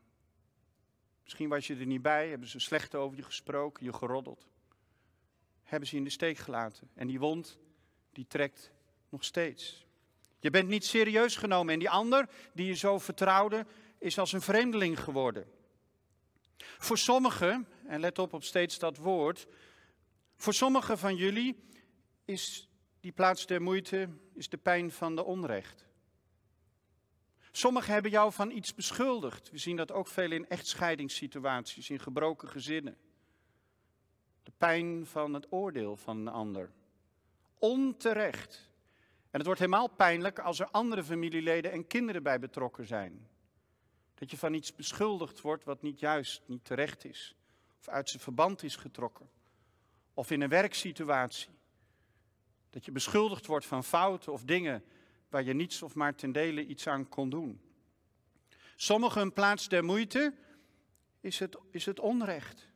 Misschien 1.22 1.48
was 1.48 1.66
je 1.66 1.76
er 1.76 1.86
niet 1.86 2.02
bij, 2.02 2.28
hebben 2.28 2.48
ze 2.48 2.58
slecht 2.58 2.94
over 2.94 3.16
je 3.16 3.22
gesproken, 3.22 3.84
je 3.84 3.92
geroddeld. 3.92 4.46
Hebben 5.62 5.88
ze 5.88 5.94
je 5.94 6.00
in 6.00 6.06
de 6.06 6.12
steek 6.12 6.38
gelaten. 6.38 6.88
En 6.94 7.06
die 7.06 7.18
wond, 7.18 7.58
die 8.12 8.26
trekt 8.28 8.70
nog 9.08 9.24
steeds. 9.24 9.86
Je 10.38 10.50
bent 10.50 10.68
niet 10.68 10.84
serieus 10.84 11.36
genomen 11.36 11.72
en 11.72 11.78
die 11.78 11.90
ander 11.90 12.28
die 12.52 12.66
je 12.66 12.74
zo 12.74 12.98
vertrouwde, 12.98 13.66
is 13.98 14.18
als 14.18 14.32
een 14.32 14.40
vreemdeling 14.40 15.00
geworden. 15.00 15.50
Voor 16.58 16.98
sommigen, 16.98 17.68
en 17.86 18.00
let 18.00 18.18
op 18.18 18.32
op 18.32 18.44
steeds 18.44 18.78
dat 18.78 18.96
woord, 18.96 19.46
voor 20.42 20.54
sommigen 20.54 20.98
van 20.98 21.16
jullie 21.16 21.68
is 22.24 22.68
die 23.00 23.12
plaats 23.12 23.46
der 23.46 23.62
moeite, 23.62 24.08
is 24.34 24.48
de 24.48 24.56
pijn 24.56 24.90
van 24.90 25.16
de 25.16 25.24
onrecht. 25.24 25.86
Sommigen 27.50 27.92
hebben 27.92 28.10
jou 28.10 28.32
van 28.32 28.50
iets 28.50 28.74
beschuldigd. 28.74 29.50
We 29.50 29.58
zien 29.58 29.76
dat 29.76 29.92
ook 29.92 30.06
veel 30.06 30.30
in 30.30 30.48
echtscheidingssituaties, 30.48 31.90
in 31.90 31.98
gebroken 31.98 32.48
gezinnen. 32.48 32.96
De 34.42 34.52
pijn 34.56 35.06
van 35.06 35.34
het 35.34 35.46
oordeel 35.50 35.96
van 35.96 36.16
een 36.16 36.28
ander. 36.28 36.70
Onterecht. 37.58 38.70
En 39.20 39.38
het 39.38 39.44
wordt 39.44 39.60
helemaal 39.60 39.88
pijnlijk 39.88 40.38
als 40.38 40.60
er 40.60 40.70
andere 40.70 41.04
familieleden 41.04 41.72
en 41.72 41.86
kinderen 41.86 42.22
bij 42.22 42.38
betrokken 42.38 42.86
zijn. 42.86 43.28
Dat 44.14 44.30
je 44.30 44.38
van 44.38 44.54
iets 44.54 44.74
beschuldigd 44.74 45.40
wordt 45.40 45.64
wat 45.64 45.82
niet 45.82 46.00
juist, 46.00 46.42
niet 46.46 46.64
terecht 46.64 47.04
is. 47.04 47.36
Of 47.78 47.88
uit 47.88 48.08
zijn 48.08 48.22
verband 48.22 48.62
is 48.62 48.76
getrokken. 48.76 49.40
Of 50.14 50.30
in 50.30 50.40
een 50.40 50.48
werksituatie. 50.48 51.50
Dat 52.70 52.84
je 52.84 52.92
beschuldigd 52.92 53.46
wordt 53.46 53.66
van 53.66 53.84
fouten 53.84 54.32
of 54.32 54.42
dingen 54.42 54.84
waar 55.28 55.42
je 55.42 55.52
niets 55.52 55.82
of 55.82 55.94
maar 55.94 56.14
ten 56.14 56.32
dele 56.32 56.66
iets 56.66 56.86
aan 56.86 57.08
kon 57.08 57.30
doen. 57.30 57.60
Sommigen 58.76 59.32
plaats 59.32 59.68
der 59.68 59.84
moeite 59.84 60.34
is 61.20 61.38
het, 61.38 61.58
is 61.70 61.86
het 61.86 62.00
onrecht. 62.00 62.68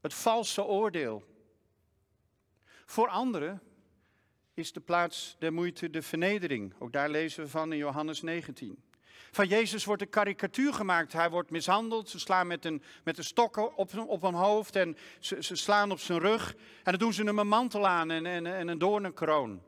Het 0.00 0.14
valse 0.14 0.64
oordeel. 0.64 1.24
Voor 2.86 3.08
anderen 3.08 3.62
is 4.54 4.72
de 4.72 4.80
plaats 4.80 5.36
der 5.38 5.52
moeite 5.52 5.90
de 5.90 6.02
vernedering. 6.02 6.74
Ook 6.78 6.92
daar 6.92 7.10
lezen 7.10 7.44
we 7.44 7.50
van 7.50 7.72
in 7.72 7.78
Johannes 7.78 8.22
19. 8.22 8.82
Van 9.30 9.48
Jezus 9.48 9.84
wordt 9.84 10.02
een 10.02 10.08
karikatuur 10.08 10.74
gemaakt. 10.74 11.12
Hij 11.12 11.30
wordt 11.30 11.50
mishandeld. 11.50 12.08
Ze 12.08 12.18
slaan 12.18 12.46
met 12.46 12.64
een, 12.64 12.82
met 13.04 13.18
een 13.18 13.24
stok 13.24 13.56
op, 13.56 13.96
op 14.06 14.20
zijn 14.20 14.34
hoofd 14.34 14.76
en 14.76 14.96
ze, 15.18 15.42
ze 15.42 15.56
slaan 15.56 15.90
op 15.90 16.00
zijn 16.00 16.18
rug. 16.18 16.54
En 16.54 16.92
dan 16.92 16.98
doen 16.98 17.12
ze 17.12 17.24
hem 17.24 17.38
een 17.38 17.48
mantel 17.48 17.86
aan 17.86 18.10
en, 18.10 18.26
en, 18.26 18.46
en 18.46 18.68
een 18.68 18.78
doornenkroon. 18.78 19.62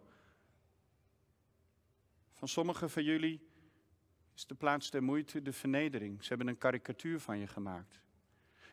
Van 2.32 2.48
sommigen 2.48 2.90
van 2.90 3.04
jullie 3.04 3.40
is 4.34 4.46
de 4.46 4.54
plaats 4.54 4.90
der 4.90 5.02
moeite 5.02 5.42
de 5.42 5.52
vernedering. 5.52 6.22
Ze 6.22 6.28
hebben 6.28 6.48
een 6.48 6.58
karikatuur 6.58 7.20
van 7.20 7.38
je 7.38 7.46
gemaakt. 7.46 8.00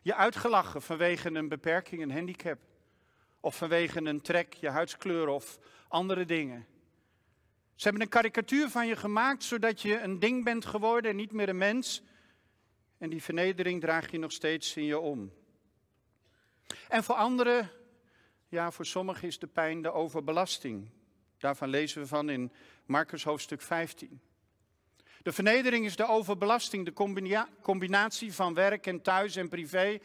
Je 0.02 0.14
uitgelachen 0.14 0.82
vanwege 0.82 1.34
een 1.34 1.48
beperking, 1.48 2.02
een 2.02 2.12
handicap. 2.12 2.58
Of 3.40 3.56
vanwege 3.56 4.04
een 4.04 4.20
trek, 4.20 4.54
je 4.54 4.68
huidskleur 4.68 5.28
of 5.28 5.58
andere 5.88 6.24
dingen. 6.24 6.66
Ze 7.80 7.88
hebben 7.88 8.04
een 8.04 8.12
karikatuur 8.12 8.68
van 8.68 8.86
je 8.86 8.96
gemaakt 8.96 9.44
zodat 9.44 9.82
je 9.82 10.00
een 10.00 10.18
ding 10.18 10.44
bent 10.44 10.66
geworden 10.66 11.10
en 11.10 11.16
niet 11.16 11.32
meer 11.32 11.48
een 11.48 11.56
mens. 11.56 12.02
En 12.98 13.10
die 13.10 13.22
vernedering 13.22 13.80
draag 13.80 14.10
je 14.10 14.18
nog 14.18 14.32
steeds 14.32 14.76
in 14.76 14.84
je 14.84 14.98
om. 14.98 15.32
En 16.88 17.04
voor 17.04 17.14
anderen, 17.14 17.70
ja, 18.48 18.70
voor 18.70 18.86
sommigen 18.86 19.28
is 19.28 19.38
de 19.38 19.46
pijn 19.46 19.82
de 19.82 19.92
overbelasting. 19.92 20.88
Daarvan 21.38 21.68
lezen 21.68 22.00
we 22.00 22.06
van 22.06 22.30
in 22.30 22.52
Marcus 22.86 23.24
hoofdstuk 23.24 23.60
15. 23.60 24.20
De 25.22 25.32
vernedering 25.32 25.84
is 25.84 25.96
de 25.96 26.06
overbelasting, 26.06 26.84
de 26.84 26.92
combinatie 27.62 28.32
van 28.32 28.54
werk 28.54 28.86
en 28.86 29.02
thuis 29.02 29.36
en 29.36 29.48
privé. 29.48 30.00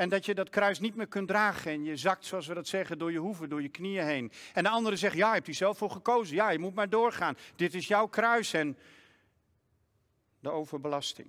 En 0.00 0.08
dat 0.08 0.24
je 0.24 0.34
dat 0.34 0.48
kruis 0.48 0.78
niet 0.78 0.94
meer 0.94 1.06
kunt 1.06 1.28
dragen 1.28 1.70
en 1.70 1.84
je 1.84 1.96
zakt, 1.96 2.24
zoals 2.24 2.46
we 2.46 2.54
dat 2.54 2.68
zeggen, 2.68 2.98
door 2.98 3.12
je 3.12 3.18
hoeven, 3.18 3.48
door 3.48 3.62
je 3.62 3.68
knieën 3.68 4.04
heen. 4.04 4.32
En 4.52 4.62
de 4.62 4.68
anderen 4.68 4.98
zeggen, 4.98 5.18
ja, 5.18 5.28
je 5.28 5.34
hebt 5.34 5.46
je 5.46 5.52
zelf 5.52 5.78
voor 5.78 5.90
gekozen. 5.90 6.36
Ja, 6.36 6.50
je 6.50 6.58
moet 6.58 6.74
maar 6.74 6.88
doorgaan. 6.88 7.36
Dit 7.56 7.74
is 7.74 7.88
jouw 7.88 8.06
kruis 8.06 8.52
en 8.52 8.78
de 10.38 10.50
overbelasting. 10.50 11.28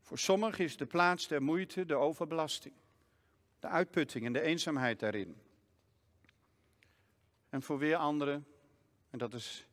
Voor 0.00 0.18
sommigen 0.18 0.64
is 0.64 0.76
de 0.76 0.86
plaats 0.86 1.28
der 1.28 1.42
moeite 1.42 1.86
de 1.86 1.94
overbelasting. 1.94 2.74
De 3.60 3.66
uitputting 3.66 4.24
en 4.26 4.32
de 4.32 4.40
eenzaamheid 4.40 4.98
daarin. 4.98 5.36
En 7.48 7.62
voor 7.62 7.78
weer 7.78 7.96
anderen, 7.96 8.46
en 9.10 9.18
dat 9.18 9.34
is 9.34 9.66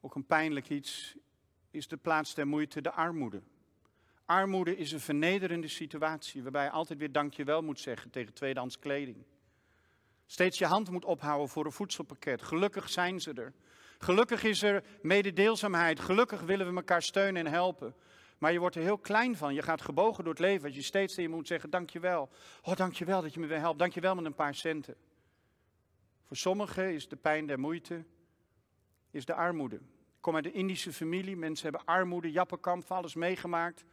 ook 0.00 0.14
een 0.14 0.26
pijnlijk 0.26 0.68
iets, 0.68 1.16
is 1.70 1.88
de 1.88 1.96
plaats 1.96 2.34
der 2.34 2.46
moeite 2.46 2.80
de 2.80 2.90
armoede. 2.90 3.42
Armoede 4.24 4.76
is 4.76 4.92
een 4.92 5.00
vernederende 5.00 5.68
situatie 5.68 6.42
waarbij 6.42 6.64
je 6.64 6.70
altijd 6.70 6.98
weer 6.98 7.12
dankjewel 7.12 7.62
moet 7.62 7.80
zeggen 7.80 8.10
tegen 8.10 8.32
tweedehands 8.32 8.78
kleding. 8.78 9.24
Steeds 10.26 10.58
je 10.58 10.66
hand 10.66 10.90
moet 10.90 11.04
ophouden 11.04 11.48
voor 11.48 11.64
een 11.64 11.72
voedselpakket. 11.72 12.42
Gelukkig 12.42 12.88
zijn 12.88 13.20
ze 13.20 13.32
er. 13.32 13.52
Gelukkig 13.98 14.44
is 14.44 14.62
er 14.62 14.84
mededeelzaamheid. 15.02 16.00
Gelukkig 16.00 16.40
willen 16.40 16.68
we 16.68 16.76
elkaar 16.76 17.02
steunen 17.02 17.46
en 17.46 17.52
helpen. 17.52 17.94
Maar 18.38 18.52
je 18.52 18.58
wordt 18.58 18.76
er 18.76 18.82
heel 18.82 18.98
klein 18.98 19.36
van. 19.36 19.54
Je 19.54 19.62
gaat 19.62 19.82
gebogen 19.82 20.24
door 20.24 20.32
het 20.32 20.42
leven 20.42 20.66
als 20.66 20.74
je 20.74 20.82
steeds 20.82 21.14
tegen 21.14 21.30
je 21.30 21.36
moet 21.36 21.46
zeggen 21.46 21.70
dankjewel. 21.70 22.30
Oh, 22.62 22.76
dankjewel 22.76 23.22
dat 23.22 23.34
je 23.34 23.40
me 23.40 23.46
weer 23.46 23.58
helpt. 23.58 23.78
Dankjewel 23.78 24.14
met 24.14 24.24
een 24.24 24.34
paar 24.34 24.54
centen. 24.54 24.96
Voor 26.22 26.36
sommigen 26.36 26.94
is 26.94 27.08
de 27.08 27.16
pijn 27.16 27.46
der 27.46 27.58
moeite 27.58 28.04
is 29.10 29.24
de 29.24 29.34
armoede. 29.34 29.76
Ik 29.76 30.20
kom 30.20 30.34
uit 30.34 30.44
een 30.44 30.54
Indische 30.54 30.92
familie, 30.92 31.36
mensen 31.36 31.68
hebben 31.70 31.86
armoede, 31.86 32.30
jappenkamp, 32.30 32.90
alles 32.90 33.14
meegemaakt. 33.14 33.84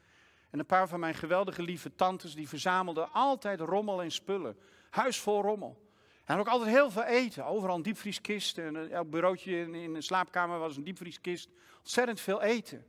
En 0.50 0.60
een 0.60 0.66
paar 0.66 0.88
van 0.88 1.00
mijn 1.00 1.14
geweldige 1.14 1.62
lieve 1.62 1.96
tantes, 1.96 2.36
die 2.36 2.50
verzamelden 2.50 3.12
altijd 3.12 3.60
rommel 3.60 4.02
en 4.02 4.12
spullen. 4.12 4.58
Huis 4.90 5.20
vol 5.20 5.42
rommel. 5.42 5.88
En 6.26 6.40
ook 6.40 6.48
altijd 6.48 6.70
heel 6.70 6.92
veel 6.92 7.04
eten. 7.04 7.46
Overal 7.46 7.76
een 7.76 7.82
diepvrieskist. 7.82 8.58
En 8.58 8.92
elk 8.92 9.10
bureautje 9.10 9.58
in, 9.58 9.76
in 9.76 9.96
een 9.96 10.04
slaapkamer 10.04 10.60
was 10.60 10.78
een 10.78 10.84
diepvrieskist. 10.84 11.50
Ontzettend 11.80 12.20
veel 12.20 12.42
eten. 12.42 12.86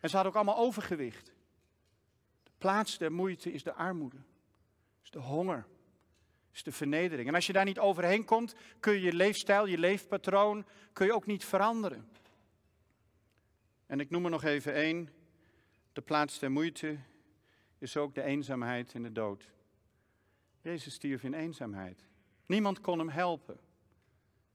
En 0.00 0.08
ze 0.08 0.14
hadden 0.14 0.34
ook 0.34 0.44
allemaal 0.44 0.64
overgewicht. 0.64 1.26
De 2.42 2.50
plaats 2.58 2.98
der 2.98 3.12
moeite 3.12 3.52
is 3.52 3.62
de 3.62 3.72
armoede. 3.72 4.16
Is 5.02 5.10
de 5.10 5.18
honger. 5.18 5.66
Is 6.52 6.62
de 6.62 6.72
vernedering. 6.72 7.28
En 7.28 7.34
als 7.34 7.46
je 7.46 7.52
daar 7.52 7.64
niet 7.64 7.78
overheen 7.78 8.24
komt, 8.24 8.54
kun 8.80 8.92
je 8.92 9.00
je 9.00 9.12
leefstijl, 9.12 9.66
je 9.66 9.78
leefpatroon, 9.78 10.66
kun 10.92 11.06
je 11.06 11.14
ook 11.14 11.26
niet 11.26 11.44
veranderen. 11.44 12.08
En 13.86 14.00
ik 14.00 14.10
noem 14.10 14.24
er 14.24 14.30
nog 14.30 14.44
even 14.44 14.74
één. 14.74 15.19
De 16.00 16.06
plaats 16.06 16.38
der 16.38 16.50
moeite 16.50 16.98
is 17.78 17.96
ook 17.96 18.14
de 18.14 18.22
eenzaamheid 18.22 18.94
en 18.94 19.02
de 19.02 19.12
dood. 19.12 19.50
Jezus 20.60 20.94
stierf 20.94 21.22
in 21.22 21.34
eenzaamheid. 21.34 22.04
Niemand 22.46 22.80
kon 22.80 22.98
hem 22.98 23.08
helpen. 23.08 23.60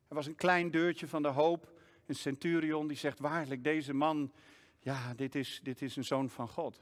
Er 0.08 0.16
was 0.16 0.26
een 0.26 0.36
klein 0.36 0.72
deurtje 0.72 1.08
van 1.08 1.22
de 1.22 1.28
hoop, 1.28 1.72
een 2.06 2.16
centurion 2.16 2.88
die 2.88 2.98
zegt 2.98 3.20
waarlijk, 3.20 3.64
deze 3.64 3.94
man, 3.94 4.32
ja, 4.80 5.14
dit 5.14 5.36
is, 5.36 5.60
dit 5.64 5.82
is 5.82 5.96
een 5.96 6.04
zoon 6.04 6.30
van 6.30 6.48
God. 6.48 6.82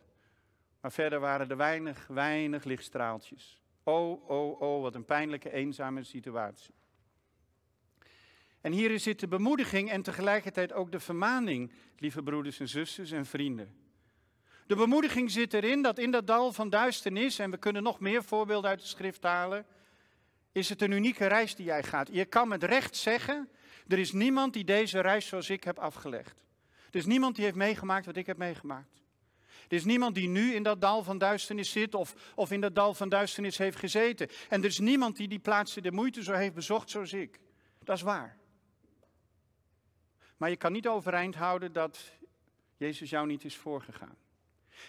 Maar 0.82 0.92
verder 0.92 1.20
waren 1.20 1.50
er 1.50 1.58
weinig, 1.58 2.08
weinig 2.08 2.64
lichtstraaltjes. 2.64 3.62
Oh, 3.84 4.30
oh, 4.30 4.62
oh, 4.62 4.82
wat 4.82 4.96
een 4.96 5.06
pijnlijke, 5.06 5.52
eenzame 5.52 6.04
situatie. 6.04 6.74
En 8.62 8.72
hier 8.72 9.00
zit 9.00 9.20
de 9.20 9.28
bemoediging 9.28 9.90
en 9.92 10.02
tegelijkertijd 10.02 10.74
ook 10.74 10.92
de 10.92 11.00
vermaning, 11.00 11.72
lieve 11.98 12.24
broeders 12.24 12.60
en 12.60 12.70
zusters 12.70 13.12
en 13.12 13.26
vrienden. 13.26 13.82
De 14.68 14.76
bemoediging 14.76 15.32
zit 15.32 15.54
erin 15.54 15.82
dat 15.82 15.98
in 15.98 16.12
dat 16.12 16.28
dal 16.28 16.54
van 16.54 16.70
duisternis, 16.70 17.40
en 17.40 17.52
we 17.52 17.58
kunnen 17.58 17.84
nog 17.84 18.00
meer 18.00 18.24
voorbeelden 18.24 18.70
uit 18.70 18.80
de 18.80 18.88
schrift 18.88 19.24
halen, 19.24 19.66
is 20.52 20.70
het 20.70 20.82
een 20.82 20.92
unieke 20.92 21.26
reis 21.26 21.56
die 21.56 21.66
jij 21.66 21.84
gaat. 21.84 22.10
Je 22.12 22.26
kan 22.26 22.48
met 22.48 22.64
recht 22.64 22.96
zeggen, 22.96 23.50
er 23.88 24.00
is 24.00 24.12
niemand 24.12 24.54
die 24.54 24.64
deze 24.64 25.00
reis 25.00 25.28
zoals 25.28 25.50
ik 25.50 25.64
heb 25.64 25.80
afgelegd. 25.80 26.44
Er 26.92 27.00
is 27.00 27.06
niemand 27.06 27.36
die 27.36 27.44
heeft 27.44 27.58
meegemaakt 27.58 28.06
wat 28.06 28.16
ik 28.16 28.26
heb 28.26 28.38
meegemaakt. 28.38 29.02
Er 29.68 29.80
is 29.80 29.84
niemand 29.84 30.16
die 30.16 30.28
nu 30.28 30.54
in 30.54 30.64
dat 30.64 30.82
dal 30.82 31.04
van 31.04 31.18
duisternis 31.18 31.72
zit 31.72 31.96
of, 31.96 32.34
of 32.36 32.52
in 32.52 32.62
dat 32.62 32.76
dal 32.76 32.94
van 32.94 33.10
duisternis 33.10 33.58
heeft 33.58 33.78
gezeten. 33.78 34.30
En 34.50 34.60
er 34.60 34.68
is 34.68 34.80
niemand 34.80 35.18
die 35.18 35.28
die 35.28 35.40
plaatsen 35.40 35.84
de 35.84 35.92
moeite 35.92 36.24
zo 36.24 36.34
heeft 36.34 36.54
bezocht 36.54 36.90
zoals 36.90 37.14
ik. 37.14 37.40
Dat 37.84 37.96
is 37.96 38.02
waar. 38.02 38.38
Maar 40.38 40.50
je 40.50 40.58
kan 40.58 40.72
niet 40.72 40.88
overeind 40.88 41.36
houden 41.36 41.74
dat 41.74 42.12
Jezus 42.78 43.10
jou 43.10 43.28
niet 43.28 43.44
is 43.44 43.56
voorgegaan. 43.56 44.18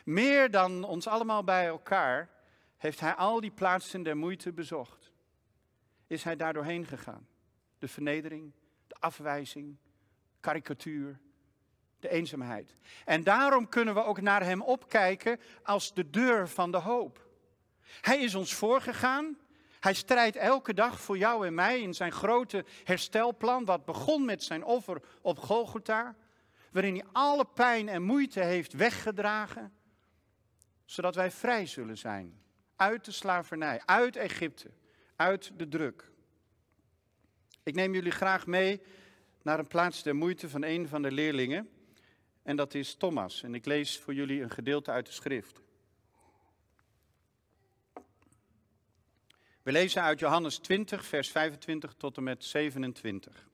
Meer 0.04 0.50
dan 0.50 0.84
ons 0.84 1.06
allemaal 1.06 1.44
bij 1.44 1.66
elkaar 1.66 2.30
heeft 2.76 3.00
hij 3.00 3.14
al 3.14 3.40
die 3.40 3.50
plaatsen 3.50 4.02
der 4.02 4.16
moeite 4.16 4.52
bezocht. 4.52 5.12
Is 6.06 6.24
hij 6.24 6.36
daar 6.36 6.52
doorheen 6.52 6.86
gegaan. 6.86 7.26
De 7.78 7.88
vernedering, 7.88 8.52
de 8.86 8.94
afwijzing, 8.98 9.76
karikatuur, 10.40 11.20
de 12.00 12.08
eenzaamheid. 12.08 12.76
En 13.04 13.22
daarom 13.22 13.68
kunnen 13.68 13.94
we 13.94 14.04
ook 14.04 14.20
naar 14.20 14.42
hem 14.42 14.62
opkijken 14.62 15.40
als 15.62 15.94
de 15.94 16.10
deur 16.10 16.48
van 16.48 16.70
de 16.70 16.76
hoop. 16.78 17.26
Hij 18.00 18.18
is 18.18 18.34
ons 18.34 18.54
voorgegaan. 18.54 19.38
Hij 19.80 19.94
strijdt 19.94 20.36
elke 20.36 20.74
dag 20.74 21.00
voor 21.00 21.18
jou 21.18 21.46
en 21.46 21.54
mij 21.54 21.80
in 21.80 21.94
zijn 21.94 22.12
grote 22.12 22.64
herstelplan, 22.84 23.64
wat 23.64 23.84
begon 23.84 24.24
met 24.24 24.42
zijn 24.42 24.64
offer 24.64 25.02
op 25.20 25.38
Golgotha, 25.38 26.14
waarin 26.74 26.94
hij 26.94 27.04
alle 27.12 27.44
pijn 27.44 27.88
en 27.88 28.02
moeite 28.02 28.40
heeft 28.40 28.72
weggedragen, 28.72 29.72
zodat 30.84 31.14
wij 31.14 31.30
vrij 31.30 31.66
zullen 31.66 31.98
zijn 31.98 32.42
uit 32.76 33.04
de 33.04 33.12
slavernij, 33.12 33.82
uit 33.84 34.16
Egypte, 34.16 34.70
uit 35.16 35.52
de 35.56 35.68
druk. 35.68 36.10
Ik 37.62 37.74
neem 37.74 37.94
jullie 37.94 38.10
graag 38.12 38.46
mee 38.46 38.80
naar 39.42 39.58
een 39.58 39.66
plaats 39.66 40.02
der 40.02 40.16
moeite 40.16 40.48
van 40.48 40.62
een 40.62 40.88
van 40.88 41.02
de 41.02 41.12
leerlingen. 41.12 41.68
En 42.42 42.56
dat 42.56 42.74
is 42.74 42.94
Thomas. 42.94 43.42
En 43.42 43.54
ik 43.54 43.64
lees 43.64 43.98
voor 43.98 44.14
jullie 44.14 44.42
een 44.42 44.50
gedeelte 44.50 44.90
uit 44.90 45.06
de 45.06 45.12
schrift. 45.12 45.60
We 49.62 49.72
lezen 49.72 50.02
uit 50.02 50.18
Johannes 50.18 50.58
20, 50.58 51.04
vers 51.04 51.30
25 51.30 51.94
tot 51.94 52.16
en 52.16 52.22
met 52.22 52.44
27. 52.44 53.48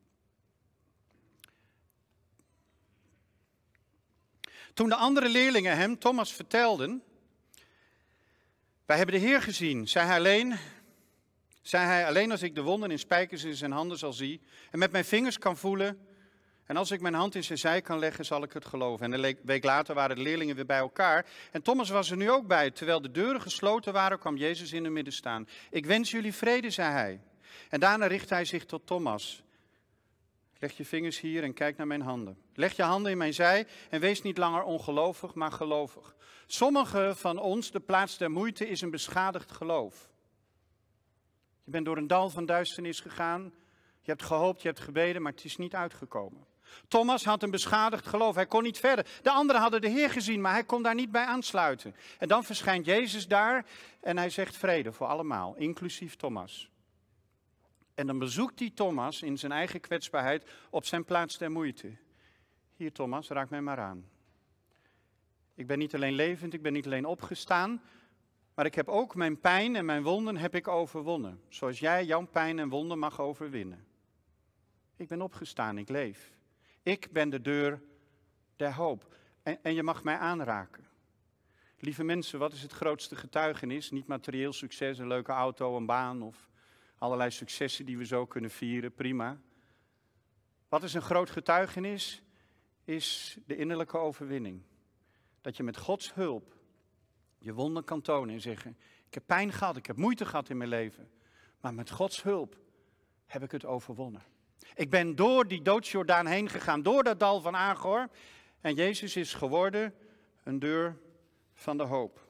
Toen 4.75 4.89
de 4.89 4.95
andere 4.95 5.29
leerlingen 5.29 5.77
hem, 5.77 5.99
Thomas, 5.99 6.33
vertelden 6.33 7.03
wij 8.91 8.99
hebben 8.99 9.21
de 9.21 9.27
Heer 9.27 9.43
gezien, 9.43 9.89
zei 9.89 10.07
hij 10.07 10.17
alleen. 10.17 10.55
Zei 11.63 11.87
hij 11.87 12.07
alleen 12.07 12.31
als 12.31 12.43
ik 12.43 12.55
de 12.55 12.63
wonden 12.63 12.91
in 12.91 12.99
spijkers 12.99 13.45
in 13.45 13.55
zijn 13.55 13.73
handen 13.73 13.99
zal 13.99 14.13
zien 14.13 14.43
en 14.71 14.79
met 14.79 14.93
mijn 14.93 15.05
vingers 15.05 15.39
kan 15.39 15.57
voelen. 15.57 16.07
En 16.65 16.77
als 16.77 16.91
ik 16.91 17.01
mijn 17.01 17.15
hand 17.15 17.35
in 17.35 17.45
zijn 17.45 17.59
zij 17.59 17.83
kan 17.83 17.99
leggen, 17.99 18.25
zal 18.25 18.43
ik 18.43 18.53
het 18.53 18.65
geloven. 18.65 19.13
En 19.13 19.25
een 19.25 19.37
week 19.43 19.65
later 19.65 19.95
waren 19.95 20.17
de 20.17 20.23
leerlingen 20.23 20.57
weer 20.57 20.67
bij 20.67 20.79
elkaar. 20.79 21.27
En 21.51 21.63
Thomas 21.63 21.91
was 21.91 22.11
er 22.11 22.17
nu 22.17 22.31
ook 22.31 22.47
bij. 22.47 22.71
Terwijl 22.71 23.01
de 23.01 23.11
deuren 23.11 23.41
gesloten 23.41 23.93
waren, 23.93 24.19
kwam 24.19 24.37
Jezus 24.37 24.73
in 24.73 24.85
het 24.85 24.93
midden 24.93 25.13
staan. 25.13 25.49
Ik 25.71 25.87
wens 25.87 26.11
jullie 26.11 26.35
vrede, 26.35 26.71
zei 26.71 26.93
hij. 26.93 27.21
En 27.69 27.81
daarna 27.81 28.07
richt 28.07 28.31
hij 28.31 28.45
zich 28.45 28.65
tot 28.65 28.87
Thomas. 28.87 29.43
Leg 30.61 30.77
je 30.77 30.85
vingers 30.85 31.21
hier 31.21 31.43
en 31.43 31.53
kijk 31.53 31.77
naar 31.77 31.87
mijn 31.87 32.03
handen. 32.03 32.39
Leg 32.55 32.77
je 32.77 32.83
handen 32.83 33.13
in 33.13 33.19
mijn 33.19 33.35
zij 33.35 33.67
en 33.91 34.01
wees 34.01 34.23
niet 34.23 34.39
langer 34.39 34.63
ongelovig, 34.63 35.35
maar 35.35 35.53
gelovig. 35.53 36.15
Sommigen 36.47 37.17
van 37.17 37.39
ons, 37.39 37.71
de 37.71 37.81
plaats 37.81 38.19
der 38.19 38.31
moeite, 38.31 38.69
is 38.69 38.81
een 38.81 38.91
beschadigd 38.91 39.53
geloof. 39.53 40.09
Je 41.65 41.71
bent 41.71 41.85
door 41.85 41.97
een 41.97 42.07
dal 42.07 42.31
van 42.31 42.47
duisternis 42.47 43.01
gegaan. 43.01 43.43
Je 44.01 44.11
hebt 44.11 44.23
gehoopt, 44.23 44.63
je 44.63 44.69
hebt 44.69 44.81
gebeden, 44.81 45.23
maar 45.23 45.33
het 45.33 45.45
is 45.45 45.57
niet 45.57 45.75
uitgekomen. 45.75 46.47
Thomas 46.89 47.25
had 47.25 47.43
een 47.43 47.51
beschadigd 47.51 48.07
geloof. 48.07 48.35
Hij 48.35 48.47
kon 48.47 48.63
niet 48.63 48.79
verder. 48.79 49.07
De 49.23 49.31
anderen 49.31 49.61
hadden 49.61 49.81
de 49.81 49.89
Heer 49.89 50.11
gezien, 50.11 50.41
maar 50.41 50.53
hij 50.53 50.65
kon 50.65 50.83
daar 50.83 50.95
niet 50.95 51.11
bij 51.11 51.25
aansluiten. 51.25 51.95
En 52.19 52.29
dan 52.29 52.45
verschijnt 52.45 52.87
Jezus 52.87 53.29
daar 53.29 53.67
en 54.01 54.17
hij 54.17 54.31
zegt 54.31 54.57
vrede 54.57 54.93
voor 54.93 55.07
allemaal, 55.07 55.55
inclusief 55.57 56.17
Thomas. 56.17 56.70
En 58.01 58.07
dan 58.07 58.19
bezoekt 58.19 58.59
hij 58.59 58.71
Thomas 58.71 59.23
in 59.23 59.39
zijn 59.39 59.53
eigen 59.53 59.81
kwetsbaarheid 59.81 60.51
op 60.71 60.85
zijn 60.85 61.05
plaats 61.05 61.39
der 61.39 61.51
moeite. 61.51 61.97
Hier 62.77 62.93
Thomas, 62.93 63.29
raak 63.29 63.51
mij 63.51 63.61
maar 63.61 63.79
aan. 63.79 64.09
Ik 65.55 65.67
ben 65.67 65.79
niet 65.79 65.95
alleen 65.95 66.13
levend, 66.13 66.55
ik 66.55 66.63
ben 66.63 66.73
niet 66.73 66.87
alleen 66.87 67.05
opgestaan, 67.05 67.83
maar 68.55 68.67
ik 68.67 68.75
heb 68.75 68.89
ook 68.89 69.15
mijn 69.15 69.41
pijn 69.41 69.77
en 69.77 69.85
mijn 69.85 70.03
wonden 70.03 70.37
heb 70.37 70.55
ik 70.55 70.69
overwonnen. 70.69 71.41
Zoals 71.49 71.79
jij 71.79 72.05
jouw 72.05 72.27
pijn 72.27 72.59
en 72.59 72.69
wonden 72.69 72.99
mag 72.99 73.21
overwinnen. 73.21 73.87
Ik 74.97 75.09
ben 75.09 75.23
opgestaan, 75.23 75.79
ik 75.79 75.89
leef. 75.89 76.33
Ik 76.83 77.09
ben 77.13 77.31
de 77.31 77.41
deur 77.41 77.83
der 78.57 78.75
hoop. 78.75 79.15
En, 79.43 79.59
en 79.63 79.75
je 79.75 79.83
mag 79.83 80.05
mij 80.05 80.17
aanraken. 80.17 80.87
Lieve 81.79 82.05
mensen, 82.05 82.39
wat 82.39 82.53
is 82.53 82.63
het 82.63 82.73
grootste 82.73 83.17
getuigenis? 83.17 83.91
Niet 83.91 84.07
materieel 84.07 84.53
succes, 84.53 84.99
een 84.99 85.07
leuke 85.07 85.33
auto, 85.33 85.77
een 85.77 85.87
baan 85.87 86.23
of 86.23 86.50
allerlei 87.01 87.31
successen 87.31 87.87
die 87.87 87.99
we 87.99 88.05
zo 88.05 88.27
kunnen 88.27 88.51
vieren, 88.51 88.95
prima. 88.95 89.41
Wat 90.69 90.83
is 90.83 90.95
een 90.95 91.03
groot 91.03 91.31
getuigenis? 91.31 92.23
Is 92.85 93.37
de 93.47 93.57
innerlijke 93.57 93.99
overwinning. 93.99 94.63
Dat 95.41 95.57
je 95.57 95.63
met 95.63 95.77
Gods 95.77 96.15
hulp 96.15 96.59
je 97.41 97.53
wonden 97.53 97.85
kan 97.85 98.01
tonen 98.01 98.35
en 98.35 98.41
zeggen: 98.41 98.77
Ik 99.07 99.15
heb 99.15 99.23
pijn 99.27 99.53
gehad, 99.53 99.77
ik 99.77 99.87
heb 99.87 99.97
moeite 99.97 100.27
gehad 100.27 100.49
in 100.49 100.57
mijn 100.57 100.69
leven. 100.69 101.11
Maar 101.61 101.75
met 101.75 101.91
Gods 101.91 102.23
hulp 102.23 102.57
heb 103.27 103.43
ik 103.43 103.51
het 103.51 103.65
overwonnen. 103.65 104.23
Ik 104.75 104.91
ben 104.91 105.17
door 105.17 105.49
die 105.49 105.63
doodsjordaan 105.63 106.27
heen 106.27 106.49
gegaan, 106.49 106.83
door 106.83 107.03
dat 107.03 107.19
dal 107.19 107.41
van 107.41 107.57
Agor. 107.57 108.09
En 108.61 108.75
Jezus 108.75 109.17
is 109.17 109.35
geworden 109.35 109.95
een 110.43 110.59
deur 110.59 110.99
van 111.55 111.77
de 111.77 111.83
hoop. 111.83 112.27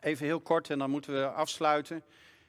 Even 0.00 0.26
heel 0.26 0.40
kort 0.40 0.70
en 0.70 0.78
dan 0.78 0.90
moeten 0.90 1.12
we 1.12 1.28
afsluiten. 1.28 2.04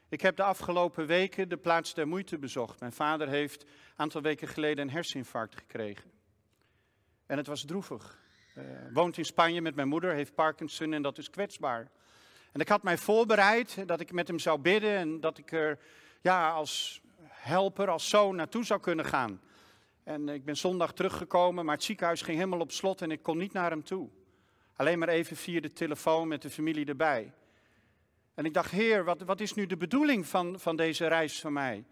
Ik 0.10 0.22
heb 0.22 0.36
de 0.36 0.44
afgelopen 0.44 1.06
weken 1.06 1.50
de 1.50 1.58
plaats 1.58 1.94
der 1.94 2.08
moeite 2.08 2.38
bezocht. 2.38 2.80
Mijn 2.80 2.92
vader 2.92 3.28
heeft 3.28 3.64
een 3.64 3.70
aantal 3.96 4.22
weken 4.22 4.48
geleden 4.48 4.88
een 4.88 4.94
herseninfarct 4.94 5.56
gekregen. 5.56 6.12
En 7.26 7.38
het 7.38 7.48
was 7.48 7.66
droevig. 7.66 8.18
Uh, 8.58 8.64
woont 8.94 9.18
in 9.18 9.26
Spanje 9.26 9.62
met 9.62 9.76
mijn 9.76 9.88
moeder, 9.88 10.14
heeft 10.14 10.36
Parkinson 10.36 10.94
en 10.94 11.02
dat 11.02 11.18
is 11.18 11.30
kwetsbaar. 11.30 11.92
En 12.52 12.60
ik 12.60 12.68
had 12.68 12.84
mij 12.84 12.98
voorbereid 12.98 13.88
dat 13.88 14.00
ik 14.00 14.12
met 14.12 14.28
hem 14.28 14.40
zou 14.40 14.60
bidden 14.60 14.96
en 14.96 15.20
dat 15.20 15.38
ik 15.38 15.52
er 15.52 15.80
ja, 16.22 16.52
als 16.52 17.02
helper, 17.28 17.90
als 17.90 18.10
zoon 18.10 18.36
naartoe 18.36 18.66
zou 18.66 18.80
kunnen 18.80 19.06
gaan. 19.06 19.42
En 20.04 20.30
ik 20.30 20.46
ben 20.46 20.58
zondag 20.58 20.94
teruggekomen, 20.94 21.66
maar 21.66 21.76
het 21.76 21.84
ziekenhuis 21.84 22.22
ging 22.22 22.38
helemaal 22.38 22.60
op 22.60 22.72
slot 22.72 23.02
en 23.02 23.12
ik 23.12 23.24
kon 23.24 23.38
niet 23.38 23.54
naar 23.54 23.70
hem 23.70 23.84
toe. 23.84 24.10
Alleen 24.76 25.00
maar 25.00 25.10
even 25.10 25.36
via 25.36 25.60
de 25.60 25.74
telefoon 25.74 26.28
met 26.28 26.42
de 26.42 26.50
familie 26.50 26.86
erbij. 26.86 27.34
En 28.38 28.46
ik 28.46 28.54
dacht, 28.54 28.72
Heer, 28.72 29.04
wat, 29.04 29.22
wat 29.22 29.40
is 29.40 29.54
nu 29.54 29.66
de 29.66 29.78
bedoeling 29.78 30.28
van, 30.28 30.60
van 30.60 30.76
deze 30.76 31.08
reis 31.08 31.40
van 31.40 31.54
mij? 31.54 31.86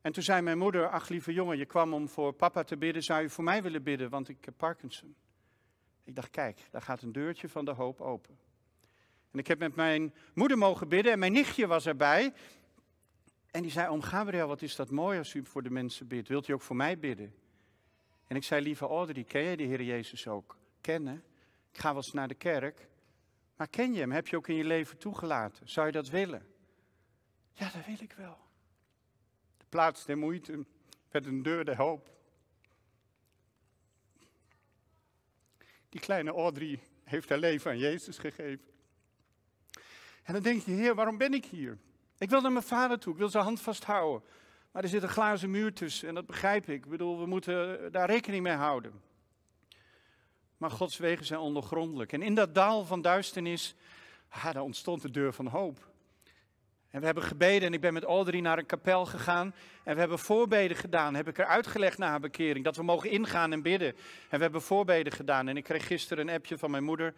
En 0.00 0.12
toen 0.12 0.22
zei 0.22 0.42
mijn 0.42 0.58
moeder, 0.58 0.88
ach 0.88 1.08
lieve 1.08 1.32
jongen, 1.32 1.58
je 1.58 1.64
kwam 1.64 1.94
om 1.94 2.08
voor 2.08 2.32
papa 2.32 2.62
te 2.62 2.76
bidden, 2.76 3.02
zou 3.02 3.22
je 3.22 3.28
voor 3.28 3.44
mij 3.44 3.62
willen 3.62 3.82
bidden, 3.82 4.10
want 4.10 4.28
ik 4.28 4.44
heb 4.44 4.54
Parkinson. 4.56 5.14
Ik 6.04 6.14
dacht, 6.14 6.30
kijk, 6.30 6.60
daar 6.70 6.82
gaat 6.82 7.02
een 7.02 7.12
deurtje 7.12 7.48
van 7.48 7.64
de 7.64 7.70
hoop 7.70 8.00
open. 8.00 8.38
En 9.30 9.38
ik 9.38 9.46
heb 9.46 9.58
met 9.58 9.74
mijn 9.74 10.14
moeder 10.34 10.58
mogen 10.58 10.88
bidden 10.88 11.12
en 11.12 11.18
mijn 11.18 11.32
nichtje 11.32 11.66
was 11.66 11.86
erbij. 11.86 12.32
En 13.50 13.62
die 13.62 13.70
zei, 13.70 13.88
oom 13.88 14.02
Gabriel, 14.02 14.48
wat 14.48 14.62
is 14.62 14.76
dat 14.76 14.90
mooi 14.90 15.18
als 15.18 15.34
u 15.34 15.44
voor 15.44 15.62
de 15.62 15.70
mensen 15.70 16.06
bidt. 16.06 16.28
Wilt 16.28 16.48
u 16.48 16.52
ook 16.52 16.62
voor 16.62 16.76
mij 16.76 16.98
bidden? 16.98 17.34
En 18.26 18.36
ik 18.36 18.44
zei, 18.44 18.62
lieve 18.62 18.86
Audrey, 18.86 19.24
ken 19.24 19.42
jij 19.42 19.56
de 19.56 19.62
Heer 19.62 19.82
Jezus 19.82 20.28
ook? 20.28 20.56
Kennen? 20.80 21.24
Ik 21.72 21.78
ga 21.78 21.88
wel 21.88 21.96
eens 21.96 22.12
naar 22.12 22.28
de 22.28 22.34
kerk. 22.34 22.88
Maar 23.60 23.68
ken 23.68 23.92
je 23.92 24.00
hem? 24.00 24.12
Heb 24.12 24.28
je 24.28 24.36
ook 24.36 24.48
in 24.48 24.54
je 24.54 24.64
leven 24.64 24.98
toegelaten? 24.98 25.68
Zou 25.68 25.86
je 25.86 25.92
dat 25.92 26.08
willen? 26.08 26.46
Ja, 27.52 27.70
dat 27.70 27.86
wil 27.86 27.96
ik 28.00 28.12
wel. 28.12 28.38
De 29.56 29.64
plaats 29.68 30.04
der 30.04 30.18
moeite 30.18 30.64
werd 31.10 31.26
een 31.26 31.42
deur 31.42 31.64
der 31.64 31.76
hoop. 31.76 32.10
Die 35.88 36.00
kleine 36.00 36.30
Audrey 36.30 36.82
heeft 37.04 37.28
haar 37.28 37.38
leven 37.38 37.70
aan 37.70 37.78
Jezus 37.78 38.18
gegeven. 38.18 38.66
En 40.22 40.32
dan 40.32 40.42
denk 40.42 40.62
je, 40.62 40.70
Heer, 40.70 40.94
waarom 40.94 41.18
ben 41.18 41.34
ik 41.34 41.44
hier? 41.44 41.78
Ik 42.18 42.30
wil 42.30 42.40
naar 42.40 42.52
mijn 42.52 42.64
vader 42.64 42.98
toe, 42.98 43.12
ik 43.12 43.18
wil 43.18 43.28
zijn 43.28 43.44
hand 43.44 43.60
vasthouden. 43.60 44.28
Maar 44.70 44.82
er 44.82 44.88
zit 44.88 45.02
een 45.02 45.08
glazen 45.08 45.50
muur 45.50 45.72
tussen 45.72 46.08
en 46.08 46.14
dat 46.14 46.26
begrijp 46.26 46.68
ik. 46.68 46.84
Ik 46.84 46.90
bedoel, 46.90 47.18
we 47.18 47.26
moeten 47.26 47.92
daar 47.92 48.10
rekening 48.10 48.42
mee 48.42 48.52
houden. 48.52 49.09
Maar 50.60 50.70
Gods 50.70 50.96
wegen 50.96 51.26
zijn 51.26 51.40
ondergrondelijk. 51.40 52.12
En 52.12 52.22
in 52.22 52.34
dat 52.34 52.54
dal 52.54 52.84
van 52.84 53.02
duisternis, 53.02 53.74
ah, 54.28 54.52
daar 54.52 54.62
ontstond 54.62 55.02
de 55.02 55.10
deur 55.10 55.32
van 55.32 55.46
hoop. 55.46 55.88
En 56.90 57.00
we 57.00 57.06
hebben 57.06 57.24
gebeden 57.24 57.68
en 57.68 57.74
ik 57.74 57.80
ben 57.80 57.92
met 57.92 58.04
Audrey 58.04 58.40
naar 58.40 58.58
een 58.58 58.66
kapel 58.66 59.06
gegaan. 59.06 59.54
En 59.84 59.94
we 59.94 60.00
hebben 60.00 60.18
voorbeden 60.18 60.76
gedaan. 60.76 61.14
Heb 61.14 61.28
ik 61.28 61.38
er 61.38 61.44
uitgelegd 61.44 61.98
na 61.98 62.08
haar 62.08 62.20
bekering. 62.20 62.64
Dat 62.64 62.76
we 62.76 62.82
mogen 62.82 63.10
ingaan 63.10 63.52
en 63.52 63.62
bidden. 63.62 63.88
En 64.28 64.36
we 64.36 64.42
hebben 64.42 64.62
voorbeden 64.62 65.12
gedaan. 65.12 65.48
En 65.48 65.56
ik 65.56 65.64
kreeg 65.64 65.86
gisteren 65.86 66.28
een 66.28 66.34
appje 66.34 66.58
van 66.58 66.70
mijn 66.70 66.84
moeder. 66.84 67.14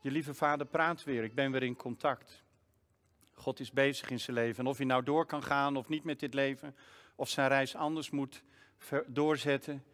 Je 0.00 0.10
lieve 0.10 0.34
vader 0.34 0.66
praat 0.66 1.04
weer. 1.04 1.24
Ik 1.24 1.34
ben 1.34 1.52
weer 1.52 1.62
in 1.62 1.76
contact. 1.76 2.42
God 3.34 3.60
is 3.60 3.72
bezig 3.72 4.10
in 4.10 4.20
zijn 4.20 4.36
leven. 4.36 4.64
En 4.64 4.70
of 4.70 4.76
hij 4.76 4.86
nou 4.86 5.02
door 5.02 5.26
kan 5.26 5.42
gaan 5.42 5.76
of 5.76 5.88
niet 5.88 6.04
met 6.04 6.20
dit 6.20 6.34
leven. 6.34 6.76
Of 7.14 7.28
zijn 7.28 7.48
reis 7.48 7.74
anders 7.74 8.10
moet 8.10 8.42
doorzetten. 9.06 9.84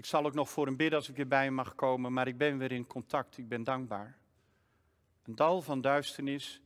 Ik 0.00 0.06
zal 0.06 0.24
ook 0.24 0.34
nog 0.34 0.50
voor 0.50 0.66
hem 0.66 0.76
bidden 0.76 0.98
als 0.98 1.08
ik 1.08 1.16
weer 1.16 1.28
bij 1.28 1.44
hem 1.44 1.54
mag 1.54 1.74
komen. 1.74 2.12
Maar 2.12 2.26
ik 2.26 2.38
ben 2.38 2.58
weer 2.58 2.72
in 2.72 2.86
contact. 2.86 3.38
Ik 3.38 3.48
ben 3.48 3.64
dankbaar. 3.64 4.16
Een 5.24 5.34
dal 5.34 5.62
van 5.62 5.80
duisternis 5.80 6.60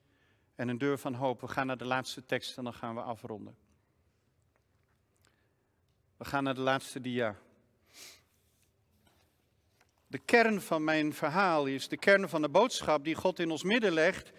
en 0.55 0.68
een 0.68 0.79
deur 0.79 0.99
van 0.99 1.14
hoop. 1.14 1.40
We 1.40 1.49
gaan 1.49 1.66
naar 1.66 1.77
de 1.77 1.85
laatste 1.85 2.25
tekst 2.25 2.57
en 2.57 2.64
dan 2.64 2.75
gaan 2.75 2.94
we 2.94 3.01
afronden. 3.01 3.57
We 6.16 6.25
gaan 6.25 6.44
naar 6.44 6.55
de 6.55 6.61
laatste 6.61 7.01
dia. 7.01 7.37
De 10.07 10.18
kern 10.18 10.61
van 10.61 10.85
mijn 10.85 11.14
verhaal 11.14 11.66
is, 11.66 11.88
de 11.88 11.97
kern 11.97 12.29
van 12.29 12.42
de 12.42 12.49
boodschap 12.49 13.05
die 13.05 13.14
God 13.14 13.38
in 13.38 13.51
ons 13.51 13.62
midden 13.62 13.92
legt, 13.92 14.33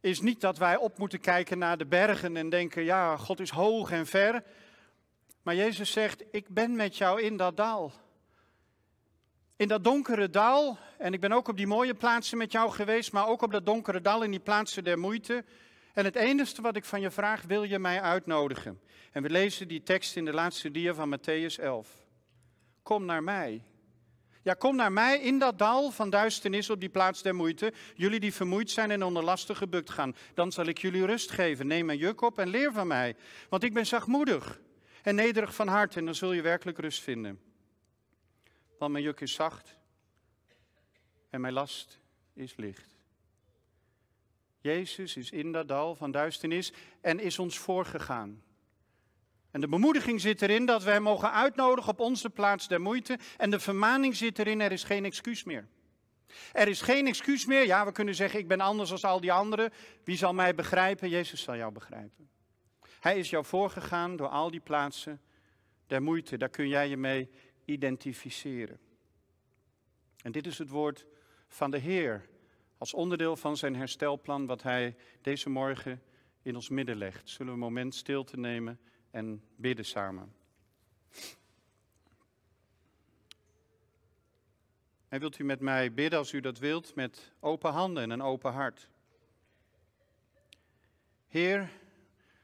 is 0.00 0.20
niet 0.20 0.40
dat 0.40 0.58
wij 0.58 0.76
op 0.76 0.98
moeten 0.98 1.20
kijken 1.20 1.58
naar 1.58 1.78
de 1.78 1.86
bergen 1.86 2.36
en 2.36 2.48
denken, 2.48 2.82
ja, 2.82 3.16
God 3.16 3.40
is 3.40 3.50
hoog 3.50 3.90
en 3.90 4.06
ver. 4.06 4.42
Maar 5.42 5.54
Jezus 5.54 5.92
zegt, 5.92 6.24
ik 6.30 6.48
ben 6.48 6.76
met 6.76 6.96
jou 6.96 7.22
in 7.22 7.36
dat 7.36 7.56
dal. 7.56 7.92
In 9.58 9.68
dat 9.68 9.84
donkere 9.84 10.30
dal, 10.30 10.78
en 10.98 11.12
ik 11.12 11.20
ben 11.20 11.32
ook 11.32 11.48
op 11.48 11.56
die 11.56 11.66
mooie 11.66 11.94
plaatsen 11.94 12.38
met 12.38 12.52
jou 12.52 12.70
geweest, 12.70 13.12
maar 13.12 13.28
ook 13.28 13.42
op 13.42 13.52
dat 13.52 13.66
donkere 13.66 14.00
dal 14.00 14.22
in 14.22 14.30
die 14.30 14.40
plaatsen 14.40 14.84
der 14.84 14.98
moeite. 14.98 15.44
En 15.92 16.04
het 16.04 16.14
enige 16.14 16.62
wat 16.62 16.76
ik 16.76 16.84
van 16.84 17.00
je 17.00 17.10
vraag, 17.10 17.42
wil 17.42 17.62
je 17.62 17.78
mij 17.78 18.00
uitnodigen? 18.00 18.80
En 19.12 19.22
we 19.22 19.30
lezen 19.30 19.68
die 19.68 19.82
tekst 19.82 20.16
in 20.16 20.24
de 20.24 20.32
laatste 20.32 20.70
dia 20.70 20.94
van 20.94 21.18
Matthäus 21.18 21.62
11. 21.62 21.88
Kom 22.82 23.04
naar 23.04 23.22
mij. 23.22 23.62
Ja, 24.42 24.54
kom 24.54 24.76
naar 24.76 24.92
mij 24.92 25.20
in 25.20 25.38
dat 25.38 25.58
dal 25.58 25.90
van 25.90 26.10
duisternis 26.10 26.70
op 26.70 26.80
die 26.80 26.88
plaats 26.88 27.22
der 27.22 27.34
moeite. 27.34 27.72
Jullie 27.94 28.20
die 28.20 28.34
vermoeid 28.34 28.70
zijn 28.70 28.90
en 28.90 29.02
onder 29.02 29.24
lasten 29.24 29.56
gebukt 29.56 29.90
gaan. 29.90 30.16
Dan 30.34 30.52
zal 30.52 30.66
ik 30.66 30.78
jullie 30.78 31.06
rust 31.06 31.30
geven. 31.30 31.66
Neem 31.66 31.86
mijn 31.86 31.98
juk 31.98 32.20
op 32.20 32.38
en 32.38 32.48
leer 32.48 32.72
van 32.72 32.86
mij. 32.86 33.16
Want 33.48 33.62
ik 33.62 33.74
ben 33.74 33.86
zachtmoedig 33.86 34.60
en 35.02 35.14
nederig 35.14 35.54
van 35.54 35.68
hart 35.68 35.96
en 35.96 36.04
dan 36.04 36.14
zul 36.14 36.32
je 36.32 36.42
werkelijk 36.42 36.78
rust 36.78 37.02
vinden 37.02 37.47
want 38.78 38.92
mijn 38.92 39.04
juk 39.04 39.20
is 39.20 39.32
zacht 39.32 39.76
en 41.30 41.40
mijn 41.40 41.52
last 41.52 42.00
is 42.34 42.56
licht. 42.56 42.96
Jezus 44.60 45.16
is 45.16 45.30
in 45.30 45.52
dat 45.52 45.68
dal 45.68 45.94
van 45.94 46.10
duisternis 46.10 46.72
en 47.00 47.20
is 47.20 47.38
ons 47.38 47.58
voorgegaan. 47.58 48.42
En 49.50 49.60
de 49.60 49.68
bemoediging 49.68 50.20
zit 50.20 50.42
erin 50.42 50.66
dat 50.66 50.82
wij 50.82 51.00
mogen 51.00 51.32
uitnodigen 51.32 51.90
op 51.90 52.00
onze 52.00 52.30
plaats 52.30 52.68
der 52.68 52.80
moeite. 52.80 53.18
En 53.36 53.50
de 53.50 53.60
vermaning 53.60 54.16
zit 54.16 54.38
erin, 54.38 54.60
er 54.60 54.72
is 54.72 54.84
geen 54.84 55.04
excuus 55.04 55.44
meer. 55.44 55.68
Er 56.52 56.68
is 56.68 56.80
geen 56.80 57.06
excuus 57.06 57.46
meer. 57.46 57.66
Ja, 57.66 57.84
we 57.84 57.92
kunnen 57.92 58.14
zeggen, 58.14 58.40
ik 58.40 58.48
ben 58.48 58.60
anders 58.60 58.90
dan 58.90 59.10
al 59.10 59.20
die 59.20 59.32
anderen. 59.32 59.72
Wie 60.04 60.16
zal 60.16 60.34
mij 60.34 60.54
begrijpen? 60.54 61.08
Jezus 61.08 61.42
zal 61.42 61.56
jou 61.56 61.72
begrijpen. 61.72 62.30
Hij 63.00 63.18
is 63.18 63.30
jou 63.30 63.44
voorgegaan 63.44 64.16
door 64.16 64.28
al 64.28 64.50
die 64.50 64.60
plaatsen 64.60 65.20
der 65.86 66.02
moeite. 66.02 66.36
Daar 66.36 66.48
kun 66.48 66.68
jij 66.68 66.88
je 66.88 66.96
mee 66.96 67.30
identificeren. 67.68 68.78
En 70.22 70.32
dit 70.32 70.46
is 70.46 70.58
het 70.58 70.68
woord 70.68 71.06
van 71.48 71.70
de 71.70 71.78
Heer 71.78 72.28
als 72.78 72.94
onderdeel 72.94 73.36
van 73.36 73.56
zijn 73.56 73.76
herstelplan 73.76 74.46
wat 74.46 74.62
hij 74.62 74.96
deze 75.22 75.50
morgen 75.50 76.02
in 76.42 76.54
ons 76.54 76.68
midden 76.68 76.96
legt. 76.96 77.28
Zullen 77.28 77.46
we 77.46 77.52
een 77.52 77.64
moment 77.64 77.94
stil 77.94 78.24
te 78.24 78.38
nemen 78.38 78.80
en 79.10 79.42
bidden 79.56 79.84
samen. 79.84 80.34
En 85.08 85.20
wilt 85.20 85.38
u 85.38 85.44
met 85.44 85.60
mij 85.60 85.92
bidden 85.92 86.18
als 86.18 86.32
u 86.32 86.40
dat 86.40 86.58
wilt, 86.58 86.94
met 86.94 87.32
open 87.40 87.72
handen 87.72 88.02
en 88.02 88.10
een 88.10 88.22
open 88.22 88.52
hart. 88.52 88.88
Heer, 91.26 91.70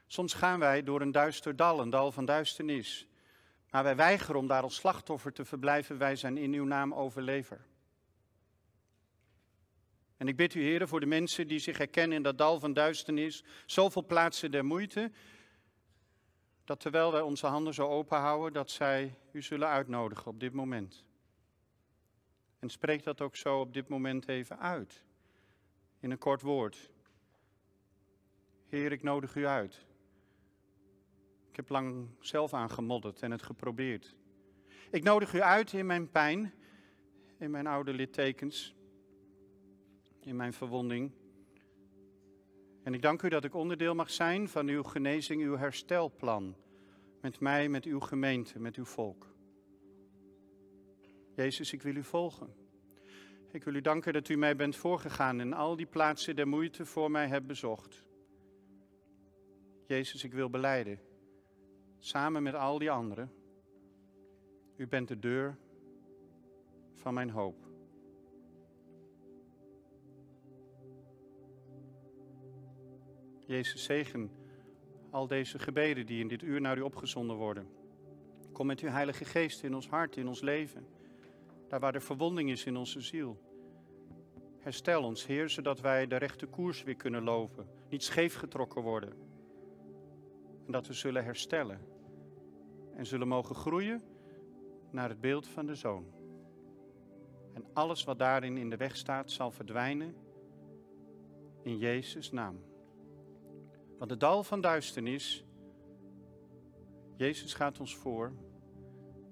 soms 0.07 0.33
gaan 0.33 0.59
wij 0.59 0.83
door 0.83 1.01
een 1.01 1.11
duister 1.11 1.55
dal, 1.55 1.79
een 1.79 1.89
dal 1.89 2.11
van 2.11 2.25
duisternis. 2.25 3.07
Maar 3.75 3.83
wij 3.83 3.95
weigeren 3.95 4.39
om 4.39 4.47
daar 4.47 4.61
als 4.61 4.75
slachtoffer 4.75 5.33
te 5.33 5.45
verblijven. 5.45 5.97
Wij 5.97 6.15
zijn 6.15 6.37
in 6.37 6.53
uw 6.53 6.65
naam 6.65 6.93
overlever. 6.93 7.65
En 10.17 10.27
ik 10.27 10.35
bid 10.35 10.53
u, 10.53 10.61
heren, 10.61 10.87
voor 10.87 10.99
de 10.99 11.05
mensen 11.05 11.47
die 11.47 11.59
zich 11.59 11.77
herkennen 11.77 12.17
in 12.17 12.23
dat 12.23 12.37
dal 12.37 12.59
van 12.59 12.73
duisternis, 12.73 13.43
zoveel 13.65 14.05
plaatsen 14.05 14.51
der 14.51 14.65
moeite, 14.65 15.11
dat 16.65 16.79
terwijl 16.79 17.11
wij 17.11 17.21
onze 17.21 17.47
handen 17.47 17.73
zo 17.73 17.87
open 17.87 18.17
houden, 18.17 18.53
dat 18.53 18.71
zij 18.71 19.17
u 19.31 19.41
zullen 19.41 19.67
uitnodigen 19.67 20.27
op 20.27 20.39
dit 20.39 20.53
moment. 20.53 21.03
En 22.59 22.69
spreek 22.69 23.03
dat 23.03 23.21
ook 23.21 23.35
zo 23.35 23.59
op 23.59 23.73
dit 23.73 23.87
moment 23.87 24.27
even 24.27 24.59
uit, 24.59 25.03
in 25.99 26.11
een 26.11 26.17
kort 26.17 26.41
woord. 26.41 26.89
Heer, 28.67 28.91
ik 28.91 29.03
nodig 29.03 29.35
u 29.35 29.47
uit. 29.47 29.85
Ik 31.55 31.61
heb 31.61 31.69
lang 31.69 32.07
zelf 32.19 32.53
aangemodderd 32.53 33.21
en 33.21 33.31
het 33.31 33.41
geprobeerd. 33.41 34.15
Ik 34.91 35.03
nodig 35.03 35.33
u 35.33 35.41
uit 35.41 35.73
in 35.73 35.85
mijn 35.85 36.09
pijn, 36.11 36.53
in 37.37 37.51
mijn 37.51 37.67
oude 37.67 37.93
littekens, 37.93 38.75
in 40.19 40.35
mijn 40.35 40.53
verwonding. 40.53 41.11
En 42.83 42.93
ik 42.93 43.01
dank 43.01 43.21
u 43.21 43.29
dat 43.29 43.43
ik 43.43 43.53
onderdeel 43.53 43.95
mag 43.95 44.09
zijn 44.09 44.49
van 44.49 44.67
uw 44.67 44.83
genezing, 44.83 45.41
uw 45.41 45.57
herstelplan. 45.57 46.55
Met 47.21 47.39
mij, 47.39 47.69
met 47.69 47.85
uw 47.85 47.99
gemeente, 47.99 48.59
met 48.59 48.75
uw 48.75 48.85
volk. 48.85 49.35
Jezus, 51.35 51.73
ik 51.73 51.81
wil 51.81 51.95
u 51.95 52.03
volgen. 52.03 52.55
Ik 53.51 53.63
wil 53.63 53.73
u 53.73 53.81
danken 53.81 54.13
dat 54.13 54.29
u 54.29 54.35
mij 54.35 54.55
bent 54.55 54.75
voorgegaan 54.75 55.39
en 55.39 55.53
al 55.53 55.75
die 55.75 55.85
plaatsen 55.85 56.35
der 56.35 56.47
moeite 56.47 56.85
voor 56.85 57.11
mij 57.11 57.27
hebt 57.27 57.47
bezocht. 57.47 58.03
Jezus, 59.87 60.23
ik 60.23 60.33
wil 60.33 60.49
beleiden 60.49 61.13
samen 62.05 62.43
met 62.43 62.53
al 62.53 62.77
die 62.77 62.91
anderen. 62.91 63.31
U 64.75 64.87
bent 64.87 65.07
de 65.07 65.19
deur 65.19 65.57
van 66.93 67.13
mijn 67.13 67.29
hoop. 67.29 67.55
Jezus, 73.45 73.83
zegen 73.83 74.31
al 75.09 75.27
deze 75.27 75.59
gebeden 75.59 76.05
die 76.05 76.19
in 76.19 76.27
dit 76.27 76.41
uur 76.41 76.61
naar 76.61 76.77
u 76.77 76.81
opgezonden 76.81 77.35
worden. 77.35 77.67
Kom 78.51 78.65
met 78.65 78.79
uw 78.79 78.89
Heilige 78.89 79.25
Geest 79.25 79.63
in 79.63 79.75
ons 79.75 79.89
hart, 79.89 80.17
in 80.17 80.27
ons 80.27 80.41
leven. 80.41 80.87
Daar 81.67 81.79
waar 81.79 81.95
er 81.95 82.01
verwonding 82.01 82.49
is 82.49 82.65
in 82.65 82.77
onze 82.77 83.01
ziel. 83.01 83.39
Herstel 84.59 85.03
ons, 85.03 85.25
Heer, 85.25 85.49
zodat 85.49 85.79
wij 85.79 86.07
de 86.07 86.17
rechte 86.17 86.45
koers 86.45 86.83
weer 86.83 86.95
kunnen 86.95 87.23
lopen. 87.23 87.67
Niet 87.89 88.03
scheef 88.03 88.35
getrokken 88.35 88.81
worden. 88.81 89.13
En 90.65 90.71
dat 90.71 90.87
we 90.87 90.93
zullen 90.93 91.23
herstellen 91.23 91.93
en 92.95 93.05
zullen 93.05 93.27
mogen 93.27 93.55
groeien 93.55 94.03
naar 94.91 95.09
het 95.09 95.21
beeld 95.21 95.47
van 95.47 95.65
de 95.65 95.75
Zoon. 95.75 96.05
En 97.53 97.65
alles 97.73 98.03
wat 98.03 98.19
daarin 98.19 98.57
in 98.57 98.69
de 98.69 98.77
weg 98.77 98.95
staat 98.95 99.31
zal 99.31 99.51
verdwijnen 99.51 100.15
in 101.61 101.77
Jezus' 101.77 102.31
naam. 102.31 102.63
Want 103.97 104.09
de 104.09 104.17
dal 104.17 104.43
van 104.43 104.61
duisternis 104.61 105.45
Jezus 107.17 107.53
gaat 107.53 107.79
ons 107.79 107.95
voor, 107.95 108.33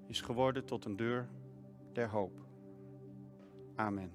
is 0.06 0.20
geworden 0.20 0.64
tot 0.64 0.84
een 0.84 0.96
deur 0.96 1.28
der 1.92 2.08
hoop. 2.08 2.32
Amen. 3.74 4.12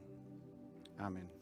Amen. 0.96 1.39